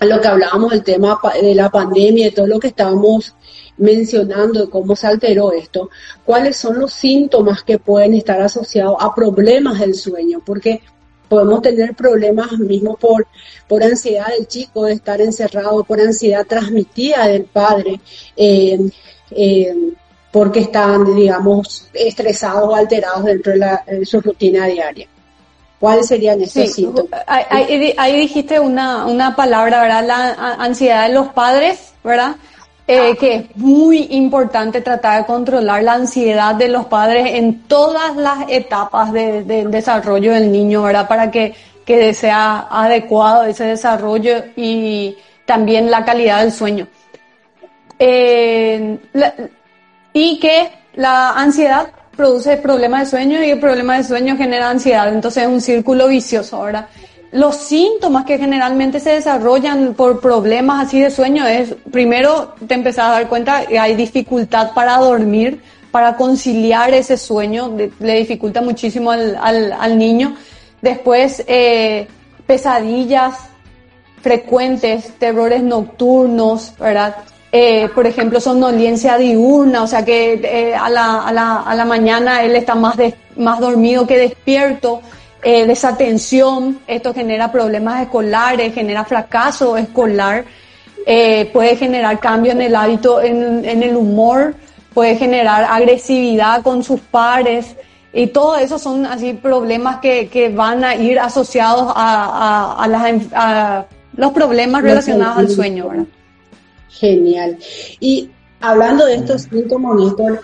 [0.00, 3.34] lo que hablábamos del tema de la pandemia y todo lo que estábamos
[3.78, 5.90] mencionando de cómo se alteró esto,
[6.24, 10.82] cuáles son los síntomas que pueden estar asociados a problemas del sueño, porque
[11.28, 13.26] podemos tener problemas mismo por,
[13.68, 18.00] por ansiedad del chico de estar encerrado, por ansiedad transmitida del padre,
[18.36, 18.78] eh,
[19.30, 19.74] eh,
[20.30, 25.08] porque están, digamos, estresados o alterados dentro de, su rutina diaria.
[25.78, 27.22] ¿Cuáles serían esos síntomas?
[27.26, 30.06] Ahí, ahí, dijiste una, una palabra, ¿verdad?
[30.06, 32.36] La ansiedad de los padres, ¿verdad?
[32.88, 38.14] Eh, que es muy importante tratar de controlar la ansiedad de los padres en todas
[38.16, 41.08] las etapas del desarrollo del niño, ¿verdad?
[41.08, 46.86] Para que, que sea adecuado ese desarrollo y también la calidad del sueño.
[47.98, 48.98] Eh,
[50.12, 55.12] y que la ansiedad produce problemas de sueño y el problema de sueño genera ansiedad,
[55.12, 56.86] entonces es un círculo vicioso, ¿verdad?
[57.32, 63.06] Los síntomas que generalmente se desarrollan por problemas así de sueño es, primero te empezás
[63.06, 69.10] a dar cuenta que hay dificultad para dormir, para conciliar ese sueño, le dificulta muchísimo
[69.10, 70.36] al, al, niño.
[70.80, 72.06] Después, eh,
[72.46, 73.34] pesadillas
[74.22, 77.16] frecuentes, terrores nocturnos, ¿verdad?
[77.58, 81.84] Eh, por ejemplo, somnolencia diurna, o sea que eh, a, la, a, la, a, la,
[81.86, 82.96] mañana él está más,
[83.36, 85.00] más dormido que despierto
[85.42, 90.44] eh, desatención, esto genera problemas escolares, genera fracaso escolar,
[91.06, 94.54] eh, puede generar cambio en el hábito, en, el humor,
[94.92, 97.76] puede generar agresividad con sus pares.
[98.12, 103.22] Y todo eso son así problemas que, que van a ir asociados a, a, las,
[103.32, 105.88] a los problemas relacionados al sueño.
[105.88, 106.06] ¿verdad?
[106.88, 107.58] Genial.
[108.00, 110.40] Y hablando de estos síntomas, Néstor,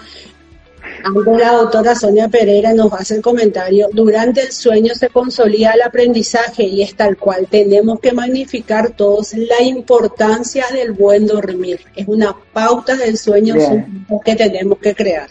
[1.05, 5.83] antes la doctora Sonia Pereira nos hace el comentario, durante el sueño se consolida el
[5.83, 7.47] aprendizaje y es tal cual.
[7.51, 11.81] Tenemos que magnificar todos la importancia del buen dormir.
[11.97, 13.55] Es una pauta del sueño
[14.25, 15.29] que tenemos que crear.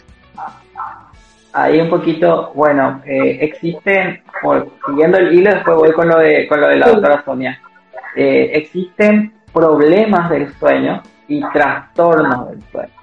[1.54, 4.22] Ahí un poquito, bueno, eh, existen,
[4.86, 7.60] siguiendo el hilo, después voy con lo de, con lo de la doctora Sonia.
[8.16, 13.02] Eh, existen problemas del sueño y trastornos del sueño.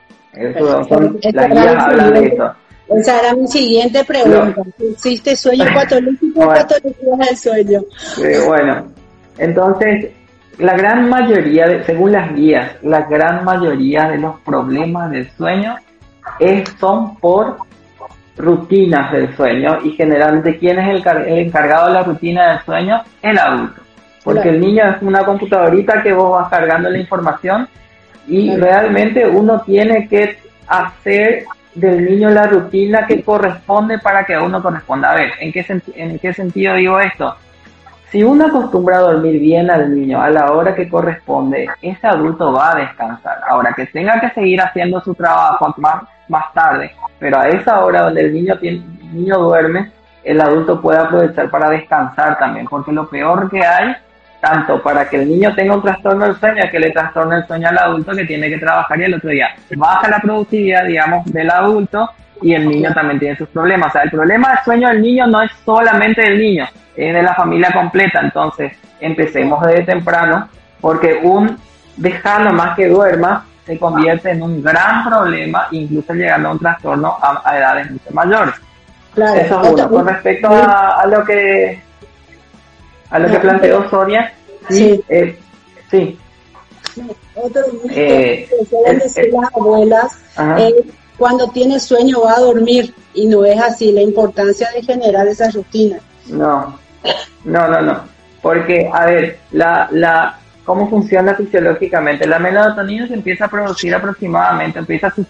[2.90, 4.62] Esa era mi siguiente pregunta.
[4.80, 7.82] ¿Existe sueño patológico o patología del sueño?
[8.48, 8.88] bueno,
[9.38, 10.12] entonces,
[10.58, 15.76] la gran mayoría, de, según las guías, la gran mayoría de los problemas del sueño
[16.40, 17.58] es, son por
[18.38, 19.78] rutinas del sueño.
[19.84, 23.79] Y generalmente quién es el, encargado de la rutina del sueño, el adulto.
[24.24, 27.68] Porque el niño es una computadorita que vos vas cargando la información
[28.28, 34.44] y realmente uno tiene que hacer del niño la rutina que corresponde para que a
[34.44, 35.12] uno corresponda.
[35.12, 37.36] A ver, ¿en qué, ¿en qué sentido digo esto?
[38.12, 42.52] Si uno acostumbra a dormir bien al niño a la hora que corresponde, ese adulto
[42.52, 43.38] va a descansar.
[43.48, 48.22] Ahora, que tenga que seguir haciendo su trabajo, más tarde, pero a esa hora donde
[48.22, 49.92] el niño, tiene, niño duerme,
[50.24, 53.96] el adulto puede aprovechar para descansar también, porque lo peor que hay,
[54.40, 57.70] tanto para que el niño tenga un trastorno del sueño, que le trastorne el sueño
[57.70, 61.50] al adulto que tiene que trabajar y el otro día baja la productividad, digamos, del
[61.50, 62.10] adulto
[62.42, 63.90] y el niño también tiene sus problemas.
[63.90, 67.22] O sea, el problema del sueño del niño no es solamente del niño, es de
[67.22, 68.22] la familia completa.
[68.22, 70.48] Entonces, empecemos desde temprano,
[70.80, 71.58] porque un
[71.98, 77.18] dejarlo más que duerma se convierte en un gran problema, incluso llegando a un trastorno
[77.22, 78.56] a, edades mucho mayores.
[79.14, 79.40] Claro.
[79.40, 79.90] Eso es uno.
[79.90, 81.82] Con respecto a, lo que
[83.10, 84.34] a lo que planteó Sonia,
[84.70, 85.04] sí,
[85.90, 86.18] sí.
[87.36, 90.20] Otro eh, que decir las abuelas
[91.18, 95.50] cuando tiene sueño va a dormir y no es así la importancia de generar esa
[95.52, 96.00] rutina.
[96.28, 96.80] No,
[97.44, 98.04] no, no, no.
[98.42, 102.26] Porque, a ver, la, la, cómo funciona fisiológicamente.
[102.26, 105.26] La melatonina se empieza a producir aproximadamente, empieza su,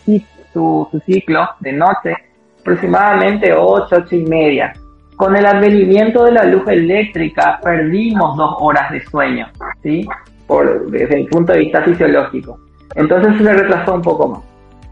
[0.54, 2.14] su, su ciclo de noche,
[2.62, 4.74] aproximadamente 8, 8 y media.
[5.20, 9.48] Con el advenimiento de la luz eléctrica perdimos dos horas de sueño,
[9.84, 10.08] ¿sí?
[10.48, 12.58] Por, desde el punto de vista fisiológico.
[12.96, 14.40] Entonces se retrasó un poco más.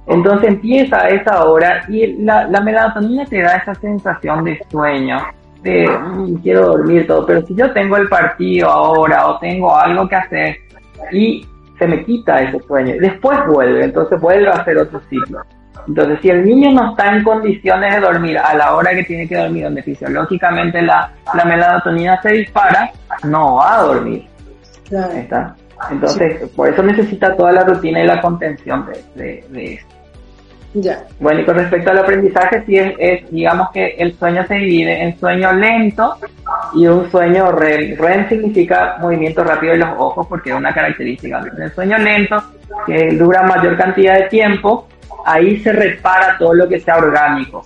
[0.06, 5.18] Entonces empieza esa hora y la, la melatonina te da esa sensación de sueño,
[5.64, 10.10] de mm, quiero dormir todo, pero si yo tengo el partido ahora o tengo algo
[10.10, 10.58] que hacer
[11.10, 11.48] y
[11.80, 15.40] se me quita ese sueño, después vuelve, entonces vuelve a hacer otro ciclo.
[15.88, 19.28] Entonces, si el niño no está en condiciones de dormir a la hora que tiene
[19.28, 22.90] que dormir, donde fisiológicamente la, la melatonina se dispara,
[23.24, 24.26] no va a dormir.
[24.92, 25.56] ¿Está?
[25.90, 29.98] Entonces, por eso necesita toda la rutina y la contención de, de, de esto.
[31.20, 35.18] Bueno, y con respecto al aprendizaje, sí es, digamos que el sueño se divide en
[35.18, 36.16] sueño lento
[36.76, 37.98] y un sueño REM.
[37.98, 41.42] REM significa movimiento rápido de los ojos porque es una característica.
[41.56, 42.44] En el sueño lento,
[42.86, 44.88] que dura mayor cantidad de tiempo,
[45.28, 47.64] ahí se repara todo lo que sea orgánico.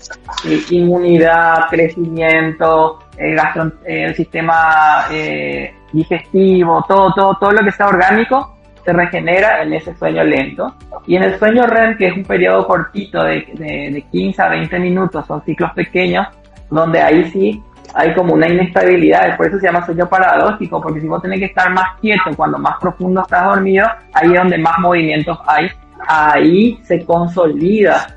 [0.71, 8.57] Inmunidad, crecimiento, eh, eh, el sistema eh, digestivo, todo, todo, todo lo que sea orgánico
[8.83, 10.73] se regenera en ese sueño lento.
[11.05, 14.79] Y en el sueño REM, que es un periodo cortito de, de, 15 a 20
[14.79, 16.25] minutos, son ciclos pequeños,
[16.71, 21.07] donde ahí sí hay como una inestabilidad, por eso se llama sueño paradójico, porque si
[21.07, 24.79] vos tenés que estar más quieto cuando más profundo estás dormido, ahí es donde más
[24.79, 25.69] movimientos hay,
[26.07, 28.07] ahí se consolida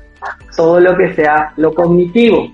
[0.55, 2.47] todo lo que sea lo cognitivo.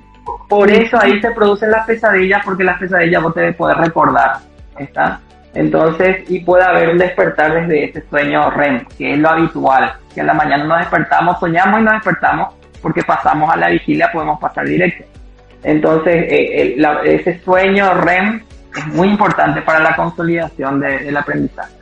[0.47, 4.37] Por eso ahí se producen las pesadillas, porque las pesadillas vos te poder recordar,
[4.77, 5.19] ¿está?
[5.53, 10.21] Entonces, y puede haber un despertar desde ese sueño REM, que es lo habitual, que
[10.21, 14.39] a la mañana nos despertamos, soñamos y nos despertamos, porque pasamos a la vigilia, podemos
[14.39, 15.03] pasar directo.
[15.63, 18.41] Entonces, eh, ese sueño REM
[18.75, 21.73] es muy importante para la consolidación del aprendizaje.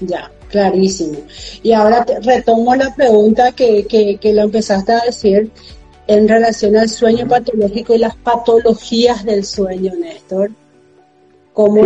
[0.00, 1.18] Ya, clarísimo.
[1.62, 5.50] Y ahora retomo la pregunta que, que, que lo empezaste a decir
[6.06, 10.50] en relación al sueño patológico y las patologías del sueño, Néstor.
[11.52, 11.82] ¿Cómo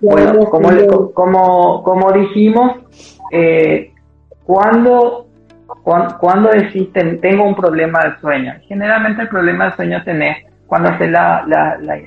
[0.00, 2.78] bueno, como, como, como, dijimos,
[3.30, 3.92] eh,
[4.44, 5.26] cuando,
[6.18, 11.10] cuando, existen, tengo un problema de sueño, generalmente el problema de sueño tenés cuando haces
[11.10, 11.98] la, la, la,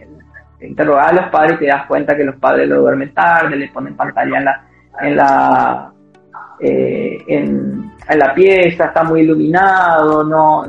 [0.61, 3.67] interrogar a los padres y te das cuenta que los padres lo duermen tarde, le
[3.67, 4.65] ponen pantalla en la,
[5.01, 5.91] en la,
[6.59, 10.63] eh, en, en, la pieza, está muy iluminado, no,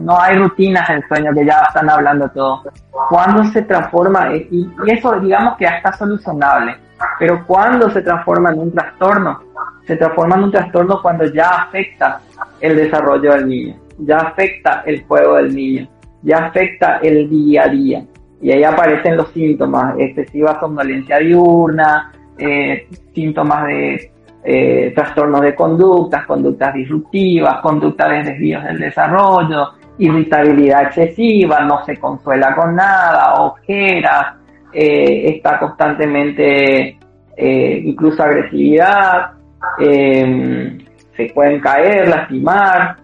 [0.00, 2.62] no hay rutinas en sueño que ya están hablando todo.
[3.08, 6.76] Cuando se transforma, y, eso digamos que ya está solucionable,
[7.18, 9.40] pero cuando se transforma en un trastorno,
[9.86, 12.20] se transforma en un trastorno cuando ya afecta
[12.60, 15.88] el desarrollo del niño, ya afecta el juego del niño,
[16.22, 18.04] ya afecta el día a día.
[18.40, 24.12] Y ahí aparecen los síntomas, excesiva somnolencia diurna, eh, síntomas de
[24.44, 29.68] eh, trastornos de conductas, conductas disruptivas, conductas de desvíos del desarrollo,
[29.98, 34.34] irritabilidad excesiva, no se consuela con nada, ojeras,
[34.72, 36.98] eh, está constantemente
[37.36, 39.30] eh, incluso agresividad,
[39.78, 42.96] se pueden caer, lastimar.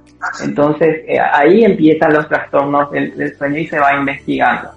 [0.42, 4.70] Entonces ahí empiezan los trastornos del, sueño y se va investigando.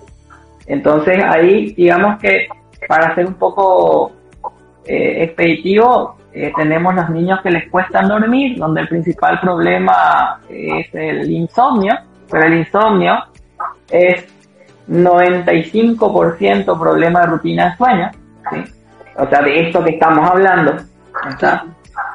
[0.67, 2.47] Entonces ahí digamos que
[2.87, 4.11] para ser un poco
[4.85, 6.17] expeditivo
[6.55, 11.93] tenemos los niños que les cuesta dormir, donde el principal problema es el insomnio,
[12.29, 13.23] pero el insomnio
[13.89, 14.25] es
[14.89, 18.11] 95% problema de rutina de sueño,
[19.17, 20.77] o sea, de esto que estamos hablando,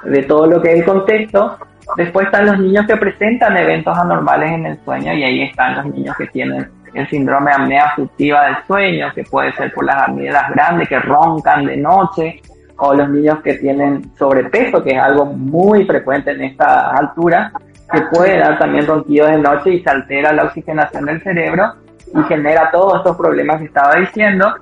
[0.04, 1.58] de todo lo que es el contexto.
[1.96, 5.86] Después están los niños que presentan eventos anormales en el sueño y ahí están los
[5.94, 10.08] niños que tienen el síndrome de apnea obstructiva del sueño, que puede ser por las
[10.08, 12.40] amígdalas grandes que roncan de noche,
[12.78, 17.52] o los niños que tienen sobrepeso, que es algo muy frecuente en esta altura,
[17.90, 21.74] que puede dar también ronquidos de noche y se altera la oxigenación del cerebro
[22.14, 24.54] y genera todos estos problemas que estaba diciendo.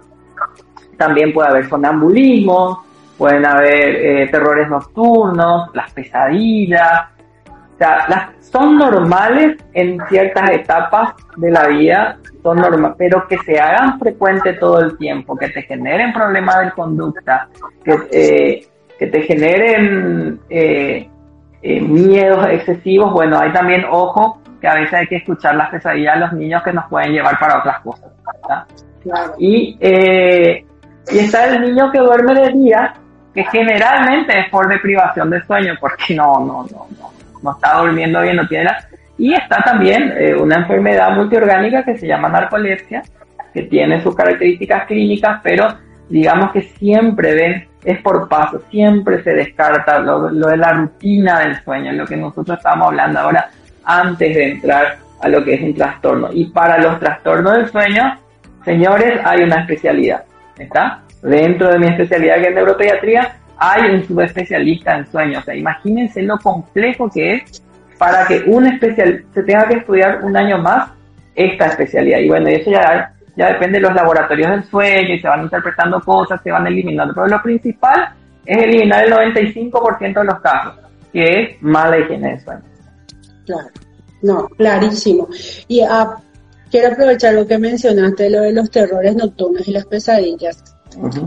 [0.96, 2.84] También puede haber sonambulismo,
[3.18, 7.08] pueden haber eh, terrores nocturnos, las pesadillas.
[7.74, 13.36] O sea, las, son normales en ciertas etapas de la vida, son normales, pero que
[13.38, 17.48] se hagan frecuentes todo el tiempo, que te generen problemas de conducta,
[17.84, 18.66] que, eh,
[18.98, 21.08] que te generen eh,
[21.62, 26.14] eh, miedos excesivos, bueno, hay también, ojo, que a veces hay que escuchar las pesadillas
[26.14, 28.12] de los niños que nos pueden llevar para otras cosas.
[29.38, 30.64] Y, eh,
[31.10, 32.94] y está el niño que duerme de día,
[33.34, 37.13] que generalmente es por deprivación de sueño, porque no, no, no, no,
[37.44, 38.88] no está durmiendo bien, no tiene la...
[39.16, 43.02] Y está también eh, una enfermedad multiorgánica que se llama narcolepsia,
[43.52, 45.68] que tiene sus características clínicas, pero
[46.08, 51.62] digamos que siempre ven es por paso, siempre se descarta lo, de la rutina del
[51.62, 53.50] sueño, lo que nosotros estamos hablando ahora
[53.84, 56.28] antes de entrar a lo que es un trastorno.
[56.32, 58.18] Y para los trastornos del sueño,
[58.64, 60.24] señores, hay una especialidad,
[60.58, 61.02] ¿está?
[61.22, 65.38] Dentro de mi especialidad que es neuropediatría, hay un subespecialista en sueño.
[65.38, 67.62] O sea, imagínense lo complejo que es
[67.98, 70.90] para que un especial se tenga que estudiar un año más
[71.34, 72.18] esta especialidad.
[72.18, 76.00] Y bueno, eso ya ya depende de los laboratorios del sueño y se van interpretando
[76.00, 77.14] cosas, se van eliminando.
[77.14, 78.14] Pero lo principal
[78.46, 80.74] es eliminar el 95% de los casos,
[81.12, 82.62] que es mala higiene de sueño.
[83.44, 83.68] Claro,
[84.22, 85.28] no, clarísimo.
[85.68, 86.16] Y ah,
[86.70, 90.73] quiero aprovechar lo que mencionaste, lo de los terrores nocturnos y las pesadillas.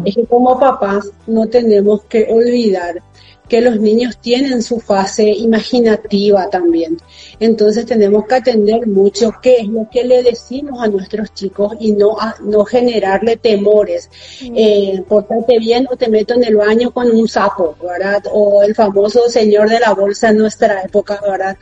[0.06, 3.02] Es que como papás no tenemos que olvidar
[3.48, 6.98] que los niños tienen su fase imaginativa también.
[7.40, 11.94] Entonces tenemos que atender mucho qué es lo que le decimos a nuestros chicos y
[11.94, 14.10] no, no generarle temores.
[14.42, 14.54] Mm.
[14.56, 18.24] Eh, portate bien o te meto en el baño con un sapo, ¿verdad?
[18.32, 21.58] O el famoso señor de la bolsa en nuestra época, ¿verdad?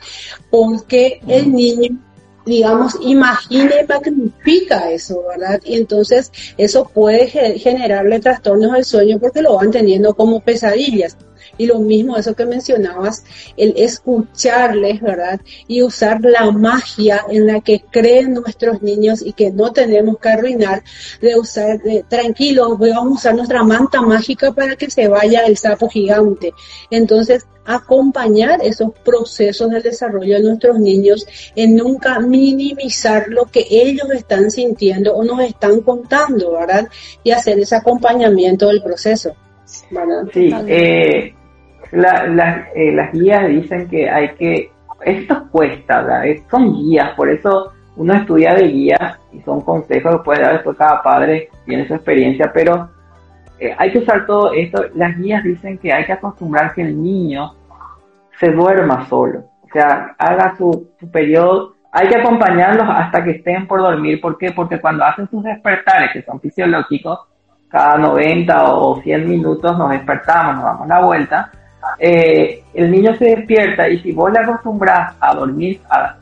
[0.50, 2.05] Porque el niño
[2.46, 5.60] digamos, imagina y magnifica eso, ¿verdad?
[5.64, 7.26] Y entonces eso puede
[7.58, 11.16] generarle trastornos del sueño porque lo van teniendo como pesadillas.
[11.58, 13.24] Y lo mismo, eso que mencionabas,
[13.56, 15.40] el escucharles, ¿verdad?
[15.66, 20.28] Y usar la magia en la que creen nuestros niños y que no tenemos que
[20.28, 20.82] arruinar,
[21.20, 25.56] de usar, de, tranquilos, vamos a usar nuestra manta mágica para que se vaya el
[25.56, 26.52] sapo gigante.
[26.90, 34.08] Entonces, acompañar esos procesos del desarrollo de nuestros niños en nunca minimizar lo que ellos
[34.10, 36.88] están sintiendo o nos están contando, ¿verdad?
[37.22, 39.34] Y hacer ese acompañamiento del proceso.
[39.90, 40.28] ¿verdad?
[40.32, 41.34] Sí, eh,
[41.92, 44.70] la, eh, las guías dicen que hay que,
[45.04, 46.42] esto cuesta, ¿verdad?
[46.50, 50.76] son guías, por eso uno estudia de guías y son consejos que puede dar después
[50.76, 52.88] cada padre, tiene su experiencia, pero
[53.58, 54.84] eh, hay que usar todo esto.
[54.94, 57.54] Las guías dicen que hay que acostumbrar que el niño
[58.38, 63.66] se duerma solo, o sea, haga su, su periodo, hay que acompañarlos hasta que estén
[63.66, 64.20] por dormir.
[64.20, 64.50] ¿Por qué?
[64.50, 67.20] Porque cuando hacen sus despertares, que son fisiológicos,
[67.68, 71.50] cada 90 o 100 minutos nos despertamos, nos damos la vuelta,
[71.98, 76.16] eh, el niño se despierta y si vos le acostumbras a dormir, a,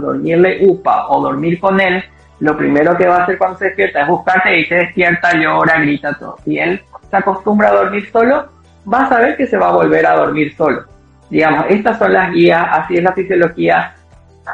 [0.00, 2.02] dormirle upa o dormir con él,
[2.40, 5.80] lo primero que va a hacer cuando se despierta es buscarte y se despierta, llora,
[5.80, 6.36] grita, todo.
[6.44, 8.48] Si él se acostumbra a dormir solo,
[8.92, 10.82] va a saber que se va a volver a dormir solo.
[11.30, 13.94] Digamos, estas son las guías, así es la fisiología.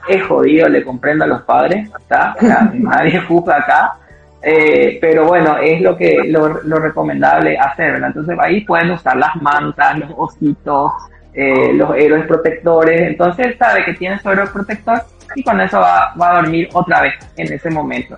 [0.08, 2.36] Es jodido, le comprendo a los padres, ¿está?
[2.74, 3.96] nadie juzga acá,
[4.42, 8.08] eh, pero bueno, es lo que lo, recomendable hacer, ¿verdad?
[8.08, 10.92] Entonces ahí pueden usar las mantas, los ositos,
[11.34, 13.00] eh, los héroes protectores.
[13.00, 15.02] Entonces sabe que tiene su héroe protector
[15.34, 18.16] y con eso va, va a dormir otra vez en ese momento.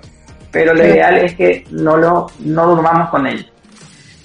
[0.51, 3.47] Pero lo ideal es que no lo no durmamos con él.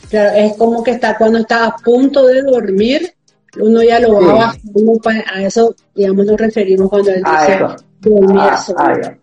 [0.10, 3.14] Claro, es como que está cuando está a punto de dormir,
[3.60, 7.60] uno ya lo va a a eso, digamos, nos referimos cuando él dice
[8.01, 9.16] dormir ah, ah,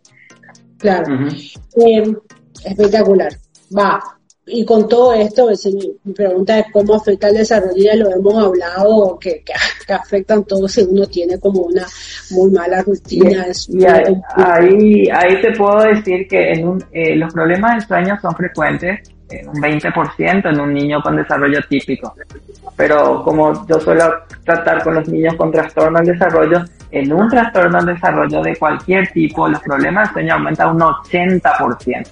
[0.78, 1.18] Claro.
[2.64, 3.32] Espectacular.
[3.76, 4.00] Va.
[4.46, 5.48] Y con todo esto,
[6.04, 9.52] mi pregunta es cómo afecta el desarrollo, ya lo hemos hablado, que, que,
[9.92, 11.86] afectan todo si uno tiene como una
[12.30, 13.46] muy mala rutina.
[13.68, 18.34] Y, ahí, ahí, te puedo decir que en un, eh, los problemas del sueño son
[18.34, 19.00] frecuentes,
[19.46, 22.14] un 20% en un niño con desarrollo típico.
[22.76, 24.04] Pero como yo suelo
[24.44, 29.08] tratar con los niños con trastorno del desarrollo, en un trastorno del desarrollo de cualquier
[29.08, 32.08] tipo, los problemas del sueño aumentan un 80%.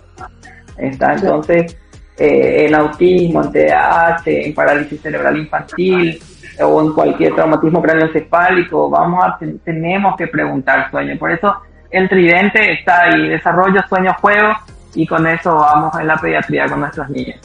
[0.76, 1.14] ¿Está?
[1.14, 1.76] Entonces,
[2.16, 6.20] eh, en autismo, en TDAH, en parálisis cerebral infantil
[6.60, 11.16] o en cualquier traumatismo craneoencefálico, vamos a, tenemos que preguntar sueño.
[11.18, 11.54] Por eso
[11.90, 14.52] el tridente está ahí, desarrollo, sueño, juego,
[14.94, 17.38] y con eso vamos en la pediatría con nuestros niños.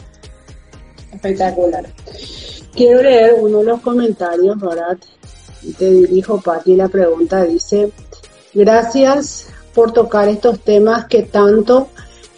[1.11, 1.85] Espectacular.
[2.73, 4.97] Quiero leer uno de los comentarios, ¿verdad?
[5.77, 7.91] te dirijo, Pati, la pregunta dice,
[8.53, 11.89] gracias por tocar estos temas que tanto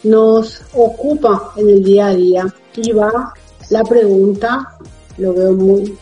[0.04, 2.54] nos ocupan en el día a día.
[2.76, 3.34] Y va
[3.70, 4.78] la pregunta,
[5.18, 5.98] lo veo muy,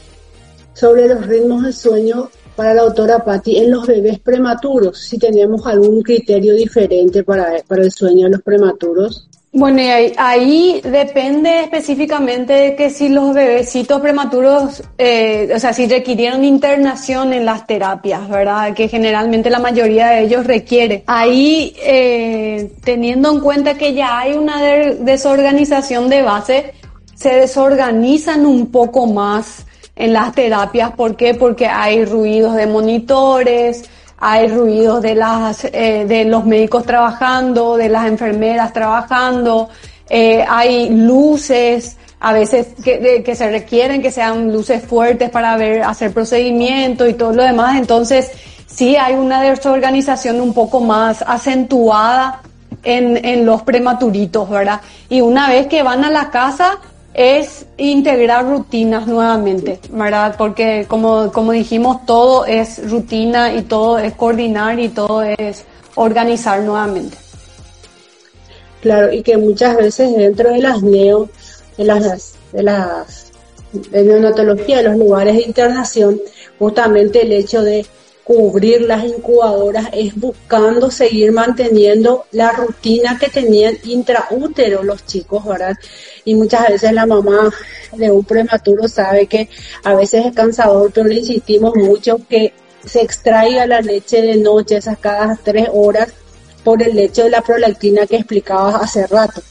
[0.73, 5.65] sobre los ritmos de sueño para la doctora Patti en los bebés prematuros, si tenemos
[5.65, 9.27] algún criterio diferente para, para el sueño de los prematuros.
[9.55, 9.83] Bueno,
[10.17, 17.33] ahí, depende específicamente de que si los bebecitos prematuros, eh, o sea, si requirieron internación
[17.33, 18.73] en las terapias, ¿verdad?
[18.73, 21.03] Que generalmente la mayoría de ellos requiere.
[21.05, 26.73] Ahí, eh, teniendo en cuenta que ya hay una desorganización de base,
[27.13, 30.91] se desorganizan un poco más en las terapias.
[30.91, 31.33] ¿Por qué?
[31.33, 37.89] Porque hay ruidos de monitores, hay ruidos de, las, eh, de los médicos trabajando, de
[37.89, 39.69] las enfermeras trabajando,
[40.09, 45.83] eh, hay luces, a veces que, que, se requieren que sean luces fuertes para ver,
[45.83, 47.77] hacer procedimientos y todo lo demás.
[47.77, 48.31] Entonces,
[48.65, 52.41] sí hay una desorganización un poco más acentuada
[52.81, 54.79] en, en los prematuritos, ¿verdad?
[55.09, 56.79] Y una vez que van a la casa,
[57.14, 60.36] es integrar rutinas nuevamente, ¿verdad?
[60.38, 66.61] Porque como, como dijimos, todo es rutina y todo es coordinar y todo es organizar
[66.61, 67.18] nuevamente.
[68.82, 71.30] Claro, y que muchas veces dentro de las neo,
[71.78, 73.32] de las, de las
[73.72, 76.20] de neonatología, de los lugares de internación,
[76.59, 77.86] justamente el hecho de
[78.24, 85.76] cubrir las incubadoras es buscando seguir manteniendo la rutina que tenían intraútero los chicos, ¿verdad?
[86.24, 87.53] Y muchas veces la mamá
[87.91, 89.49] de un prematuro sabe que
[89.84, 92.53] a veces es cansador, pero le insistimos mucho que
[92.86, 96.09] se extraiga la leche de noche, esas cada tres horas,
[96.63, 99.41] por el hecho de la prolactina que explicabas hace rato.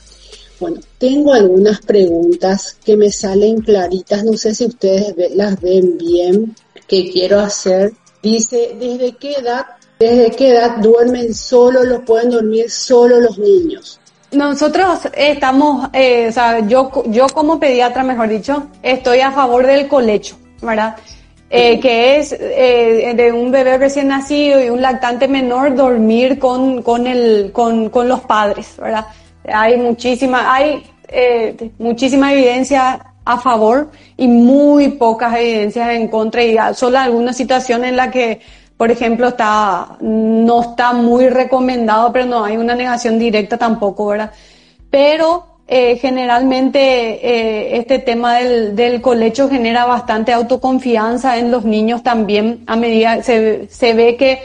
[0.60, 6.54] Bueno, tengo algunas preguntas que me salen claritas, no sé si ustedes las ven bien,
[6.86, 7.92] que quiero hacer
[8.22, 9.66] Dice, ¿desde qué edad,
[9.98, 13.98] desde qué edad duermen solo, los pueden dormir solo los niños?
[14.30, 19.88] Nosotros estamos, eh, o sea, yo, yo como pediatra, mejor dicho, estoy a favor del
[19.88, 20.96] colecho, ¿verdad?
[21.50, 26.80] Eh, que es eh, de un bebé recién nacido y un lactante menor dormir con,
[26.82, 29.04] con, el, con, con los padres, ¿verdad?
[29.44, 36.56] Hay muchísima, hay eh, muchísima evidencia a favor y muy pocas evidencias en contra y
[36.74, 38.40] solo alguna situación en la que,
[38.76, 44.32] por ejemplo, está, no está muy recomendado, pero no hay una negación directa tampoco, ¿verdad?
[44.90, 52.02] Pero eh, generalmente eh, este tema del, del, colecho genera bastante autoconfianza en los niños
[52.02, 54.40] también a medida se, se ve que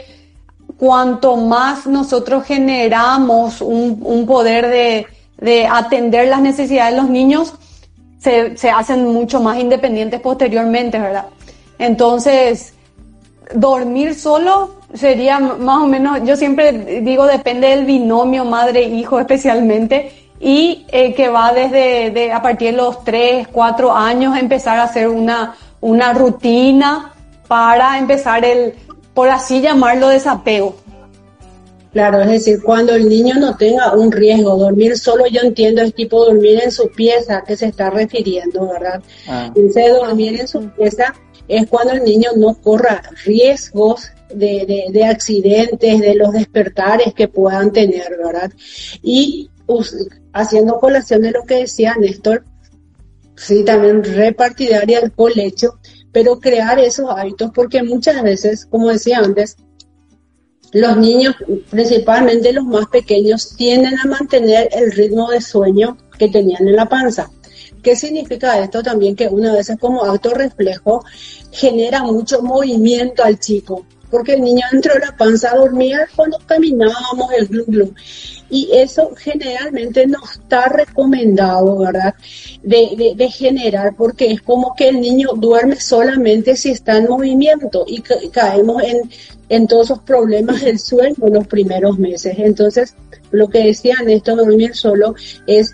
[0.78, 5.06] cuanto más nosotros generamos un, un poder de,
[5.38, 7.54] de atender las necesidades de los niños,
[8.18, 11.26] se, se hacen mucho más independientes posteriormente, ¿verdad?
[11.78, 12.74] Entonces,
[13.54, 20.86] dormir solo sería más o menos, yo siempre digo, depende del binomio madre-hijo especialmente, y
[20.88, 25.08] eh, que va desde de, a partir de los 3, 4 años empezar a hacer
[25.08, 27.12] una, una rutina
[27.48, 28.74] para empezar el,
[29.14, 30.76] por así llamarlo, desapego.
[31.98, 35.92] Claro, es decir, cuando el niño no tenga un riesgo, dormir solo, yo entiendo es
[35.92, 39.02] tipo dormir en su pieza, que se está refiriendo, ¿verdad?
[39.26, 39.52] Ah.
[39.52, 41.12] Dormir en su pieza
[41.48, 47.72] es cuando el niño no corra riesgos de, de, accidentes, de los despertares que puedan
[47.72, 48.52] tener, ¿verdad?
[49.02, 49.50] Y
[50.32, 52.44] haciendo colación de lo que decía Néstor,
[53.34, 55.80] sí, también repartidaria el colecho,
[56.12, 59.56] pero crear esos hábitos, porque muchas veces, como decía antes,
[60.72, 61.34] los niños,
[61.70, 66.86] principalmente los más pequeños, tienden a mantener el ritmo de sueño que tenían en la
[66.86, 67.30] panza.
[67.82, 69.14] ¿Qué significa esto también?
[69.14, 71.04] Que una vez como acto reflejo
[71.52, 77.32] genera mucho movimiento al chico, porque el niño dentro de la panza dormía cuando caminábamos
[77.36, 77.94] el glu glu.
[78.50, 82.14] Y eso generalmente no está recomendado, ¿verdad?
[82.62, 87.84] De, de, generar, porque es como que el niño duerme solamente si está en movimiento
[87.86, 88.00] y
[88.30, 89.10] caemos en
[89.48, 92.34] en todos esos problemas del sueño en los primeros meses.
[92.38, 92.94] Entonces,
[93.30, 95.14] lo que decían esto de dormir solo
[95.46, 95.72] es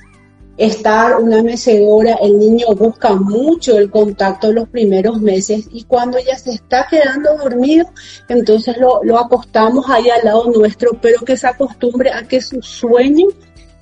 [0.57, 6.39] estar una mecedora, el niño busca mucho el contacto los primeros meses y cuando ya
[6.39, 7.87] se está quedando dormido,
[8.29, 12.63] entonces lo, lo acostamos ahí al lado nuestro, pero que se acostumbre a que su
[12.63, 13.27] sueño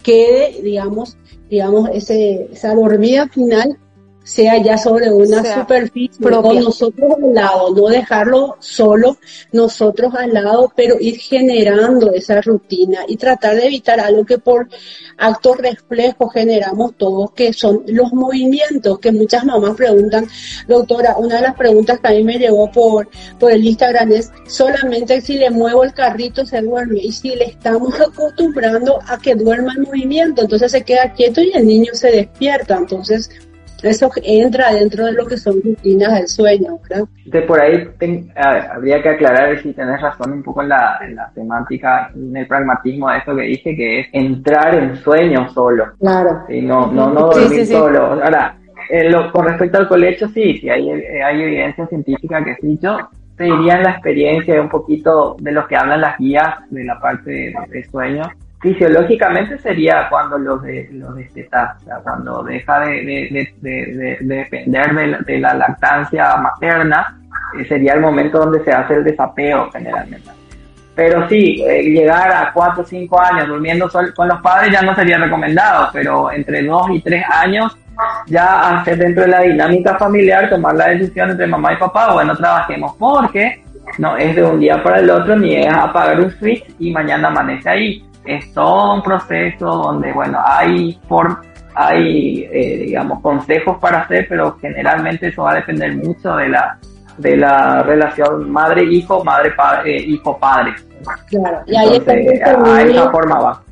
[0.02, 1.16] quede, digamos,
[1.50, 3.78] digamos, ese, esa dormida final
[4.24, 9.16] sea ya sobre una superficie con nosotros al lado, no dejarlo solo
[9.52, 14.68] nosotros al lado, pero ir generando esa rutina y tratar de evitar algo que por
[15.18, 20.26] actos reflejos generamos todos, que son los movimientos, que muchas mamás preguntan,
[20.68, 23.08] doctora, una de las preguntas que a mí me llegó por,
[23.38, 27.44] por el Instagram es solamente si le muevo el carrito se duerme y si le
[27.44, 32.10] estamos acostumbrando a que duerma en movimiento, entonces se queda quieto y el niño se
[32.10, 33.30] despierta, entonces
[33.82, 37.06] eso entra dentro de lo que son rutinas del sueño, ¿verdad?
[37.26, 37.88] De por ahí
[38.36, 42.46] habría que aclarar si tenés razón un poco en la, en la temática, en el
[42.46, 45.86] pragmatismo de esto que dije, que es entrar en sueño solo.
[45.98, 46.44] Claro.
[46.48, 48.22] Y no, no, no dormir solo.
[48.22, 48.56] Ahora,
[49.32, 52.78] con respecto al colecho, sí, sí, hay, hay evidencia científica que sí.
[52.80, 52.98] Yo
[53.36, 56.84] te diría en la experiencia de un poquito de lo que hablan las guías de
[56.84, 58.22] la parte de, de sueño
[58.62, 63.50] fisiológicamente sería cuando los de los destetas, o sea, cuando deja de,
[64.20, 67.18] depender de la, lactancia materna,
[67.58, 70.30] eh, sería el momento donde se hace el desapego generalmente.
[70.94, 74.94] Pero sí, eh, llegar a 4 o 5 años durmiendo con los padres ya no
[74.94, 77.76] sería recomendado, pero entre 2 y 3 años
[78.26, 82.36] ya hacer dentro de la dinámica familiar, tomar la decisión entre mamá y papá, bueno,
[82.36, 83.64] trabajemos porque
[83.98, 87.28] no es de un día para el otro ni es apagar un switch y mañana
[87.28, 90.98] amanece ahí es todo un proceso donde, bueno, hay,
[91.74, 96.78] hay eh, digamos, consejos para hacer, pero generalmente eso va a depender mucho de la,
[97.18, 100.74] de la relación madre-hijo, madre-padre, eh, hijo-padre.
[101.28, 103.62] Claro, y ahí a esa forma va.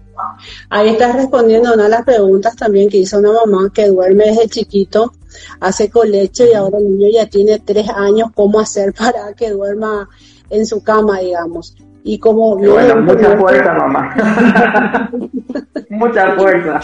[0.69, 4.25] Ahí estás respondiendo a una de las preguntas también que hizo una mamá que duerme
[4.27, 5.15] desde chiquito,
[5.61, 10.09] hace colecho y ahora el niño ya tiene tres años, ¿cómo hacer para que duerma
[10.51, 11.77] en su cama, digamos?
[12.03, 14.15] Y como bueno, mucha fuerza, mamá.
[15.91, 16.81] mucha fuerza.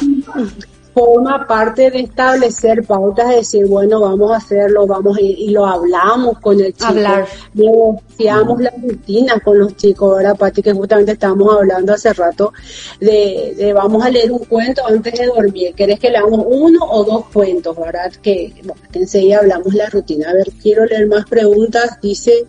[0.93, 5.51] Forma parte de establecer pautas, de decir, bueno, vamos a hacerlo, vamos a ir, y
[5.51, 6.87] lo hablamos con el chico.
[6.87, 7.27] Hablar.
[7.53, 12.53] Negociamos la rutina con los chicos, ahora Pati, que justamente estábamos hablando hace rato,
[12.99, 15.75] de, vamos a leer un cuento antes de dormir.
[15.75, 18.11] ¿Querés que leamos uno o dos cuentos, verdad?
[18.23, 20.31] Que, bueno, que enseguida hablamos la rutina.
[20.31, 21.99] A ver, quiero leer más preguntas.
[22.01, 22.47] Dice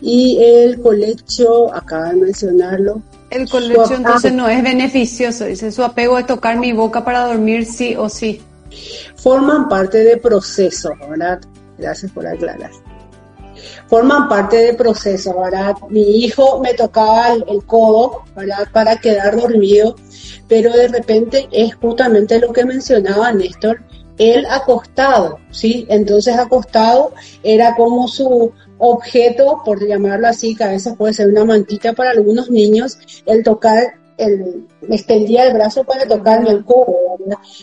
[0.00, 3.02] y el colecho, acaba de mencionarlo.
[3.30, 7.66] El colecho entonces no es beneficioso, dice su apego es tocar mi boca para dormir
[7.66, 8.40] sí o sí.
[9.16, 11.40] Forman parte de proceso, ¿verdad?
[11.78, 12.70] Gracias por aclarar.
[13.88, 15.74] Forman parte de proceso, ¿verdad?
[15.88, 18.68] Mi hijo me tocaba el, el codo, ¿verdad?
[18.72, 19.96] Para quedar dormido,
[20.48, 23.80] pero de repente es justamente lo que mencionaba Néstor,
[24.18, 25.86] él acostado, ¿sí?
[25.88, 31.44] Entonces acostado era como su objeto, por llamarlo así, que a veces puede ser una
[31.44, 36.96] mantita para algunos niños, el tocar, el, extendía el brazo para tocarme el codo,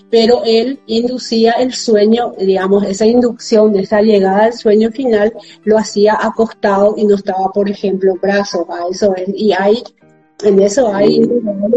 [0.09, 5.33] pero él inducía el sueño, digamos, esa inducción, esa llegada al sueño final,
[5.63, 9.83] lo hacía acostado y no estaba, por ejemplo, brazo, a eso es, y hay
[10.43, 11.21] en eso hay...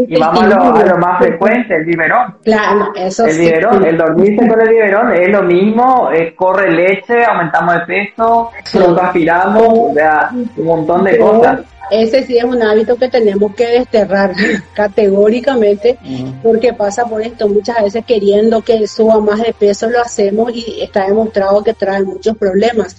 [0.07, 2.35] Y vamos a lo, más frecuente, el biberón.
[2.43, 7.75] Claro, eso El biberón, el dormirse con el biberón es lo mismo, corre leche, aumentamos
[7.75, 11.61] de peso, nos aspiramos, o sea, un montón de cosas
[11.91, 14.33] ese sí es un hábito que tenemos que desterrar
[14.73, 15.97] categóricamente
[16.43, 20.81] porque pasa por esto muchas veces queriendo que suba más de peso lo hacemos y
[20.81, 22.95] está demostrado que trae muchos problemas.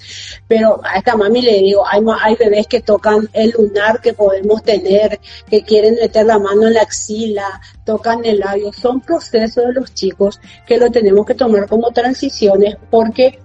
[0.46, 4.62] Pero a esta mami le digo hay, hay bebés que tocan el lunar que podemos
[4.62, 9.72] tener que quieren meter la mano en la axila tocan el labio son procesos de
[9.72, 13.38] los chicos que lo tenemos que tomar como transiciones porque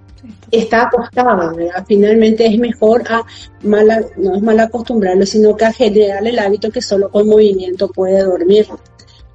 [0.51, 1.55] está acostado,
[1.87, 3.23] Finalmente es mejor a
[3.63, 7.87] mala, no es mal acostumbrarlo, sino que a generar el hábito que solo con movimiento
[7.89, 8.67] puede dormir.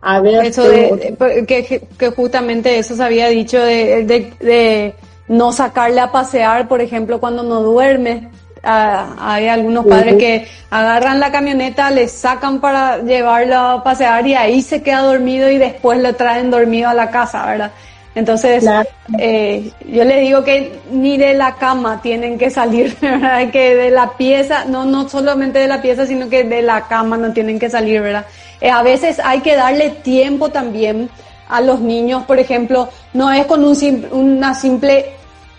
[0.00, 4.04] A ver, eso de, que, justamente eso se había dicho de,
[4.40, 4.94] de,
[5.26, 8.28] no sacarle a pasear, por ejemplo, cuando no duerme.
[8.62, 14.34] Ah, hay algunos padres que agarran la camioneta, le sacan para llevarlo a pasear y
[14.34, 17.72] ahí se queda dormido y después lo traen dormido a la casa, ¿verdad?
[18.18, 18.68] Entonces,
[19.16, 23.48] eh, yo le digo que ni de la cama tienen que salir, ¿verdad?
[23.52, 27.16] Que de la pieza, no, no solamente de la pieza, sino que de la cama
[27.16, 28.26] no tienen que salir, ¿verdad?
[28.60, 31.08] Eh, a veces hay que darle tiempo también
[31.48, 35.12] a los niños, por ejemplo, no es con un una simple,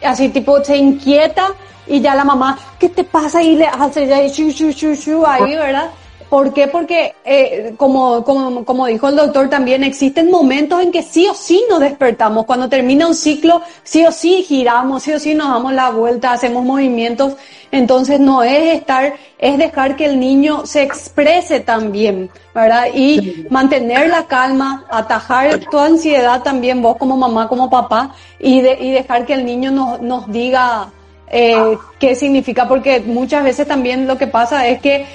[0.04, 1.54] así tipo, se inquieta
[1.88, 3.42] y ya la mamá, ¿qué te pasa?
[3.42, 5.92] Y le hace ya shu, shu, shu, shu, ahí, ¿verdad?
[6.30, 6.68] ¿Por qué?
[6.68, 11.34] Porque, eh, como, como, como dijo el doctor también, existen momentos en que sí o
[11.34, 12.46] sí nos despertamos.
[12.46, 16.32] Cuando termina un ciclo, sí o sí giramos, sí o sí nos damos la vuelta,
[16.32, 17.34] hacemos movimientos.
[17.72, 22.86] Entonces no es estar, es dejar que el niño se exprese también, ¿verdad?
[22.94, 28.78] Y mantener la calma, atajar tu ansiedad también, vos como mamá, como papá, y, de,
[28.80, 30.92] y dejar que el niño nos, nos diga
[31.32, 35.06] eh, qué significa, porque muchas veces también lo que pasa es que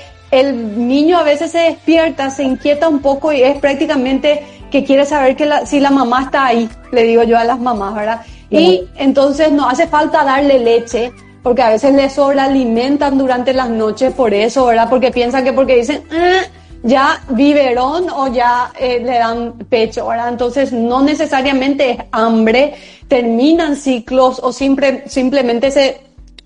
[0.41, 5.07] el niño a veces se despierta, se inquieta un poco y es prácticamente que quiere
[5.07, 8.21] saber que si la mamá está ahí, le digo yo a las mamás, ¿verdad?
[8.51, 11.13] Y entonces no hace falta darle leche,
[11.43, 14.89] porque a veces le sobrealimentan durante las noches por eso, ¿verdad?
[14.91, 16.43] Porque piensan que porque dicen, ah,
[16.83, 20.31] ya biberón o ya eh, le dan pecho, ¿verdad?
[20.31, 22.75] Entonces no necesariamente es hambre,
[23.07, 26.01] terminan ciclos o simple, simplemente se,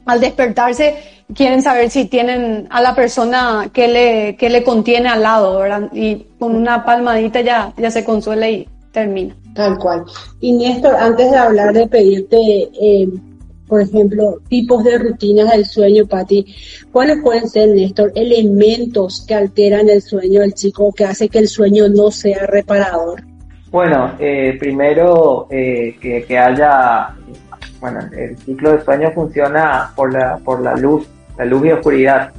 [0.05, 5.23] al despertarse quieren saber si tienen a la persona que le, que le contiene al
[5.23, 5.91] lado, ¿verdad?
[5.93, 9.37] Y con una palmadita ya, ya se consuela y termina.
[9.55, 10.05] Tal cual.
[10.41, 12.37] Y Néstor, antes de hablar de pedirte,
[12.81, 13.09] eh,
[13.67, 16.47] por ejemplo, tipos de rutinas del sueño, Patti,
[16.91, 21.49] ¿cuáles pueden ser, Néstor, elementos que alteran el sueño del chico, que hace que el
[21.49, 23.23] sueño no sea reparador?
[23.71, 27.15] Bueno, eh, primero eh, que, que haya,
[27.81, 31.07] bueno, el ciclo de sueño funciona por la, por la luz
[31.39, 32.33] la luz y oscuridad.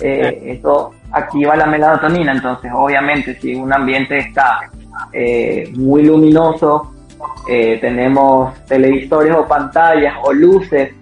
[0.00, 4.60] Eh, esto activa la melatonina, entonces obviamente si un ambiente está
[5.12, 6.92] eh, muy luminoso,
[7.48, 10.92] eh, tenemos televisores o pantallas o luces.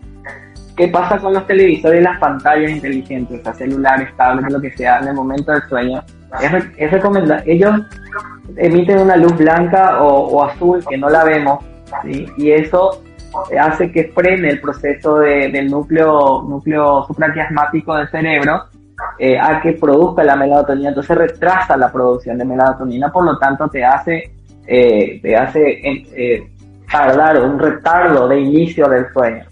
[0.77, 4.99] ¿Qué pasa con los televisores y las pantallas inteligentes, o celulares, tablets, lo que sea,
[5.01, 6.05] en el momento del sueño?
[6.41, 7.43] Es, es recomendable.
[7.47, 7.81] Ellos
[8.57, 11.65] emiten una luz blanca o, azul que no la vemos,
[12.05, 13.03] y eso
[13.59, 18.65] hace que frene el proceso del núcleo, núcleo supraquiasmático del cerebro
[19.19, 23.69] eh, a que produzca la melatonina, entonces retrasa la producción de melatonina, por lo tanto
[23.69, 24.31] te hace,
[24.67, 26.51] eh, te hace eh,
[26.91, 29.45] tardar un retardo de inicio del sueño.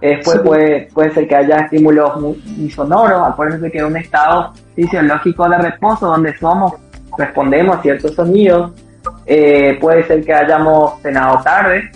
[0.00, 5.48] Después puede, puede ser que haya estímulos muy, sonoros, acuérdense que es un estado fisiológico
[5.48, 6.72] de reposo donde somos,
[7.16, 8.72] respondemos a ciertos sonidos,
[9.80, 11.90] puede ser que hayamos cenado tarde,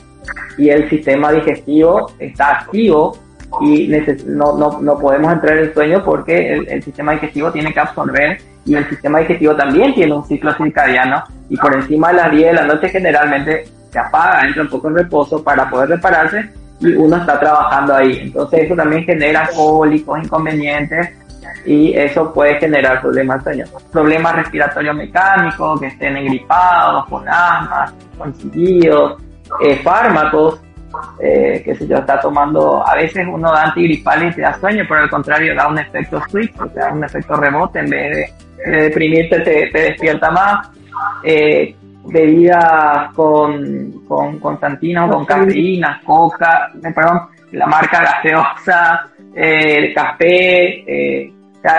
[0.59, 3.19] y el sistema digestivo está activo
[3.61, 3.89] y
[4.27, 8.75] no, no, no, podemos entrar en sueño porque el, sistema digestivo tiene que absorber y
[8.75, 12.53] el sistema digestivo también tiene un ciclo circadiano y por encima de las 10 de
[12.53, 16.51] la noche generalmente se apaga, entra un poco en reposo para poder repararse
[16.81, 18.19] y uno está trabajando ahí.
[18.25, 21.09] Entonces eso también genera cólicos, inconvenientes
[21.65, 23.65] y eso puede generar problemas de sueño.
[23.91, 29.23] Problemas respiratorios mecánicos, que estén engripados, con asma, con chillidos,
[29.61, 30.61] eh, fármacos,
[31.21, 34.85] eh, que se yo, está tomando, a veces uno da antigripales y te da sueño,
[34.89, 38.83] pero al contrario da un efecto switch, o sea, un efecto rebote, en vez de,
[38.83, 40.69] deprimirte te, despierta más.
[41.23, 41.75] Eh,
[42.09, 47.21] bebidas con, con, con o con cafeína, coca, eh, perdón,
[47.53, 51.33] la marca gaseosa, eh, café, eh,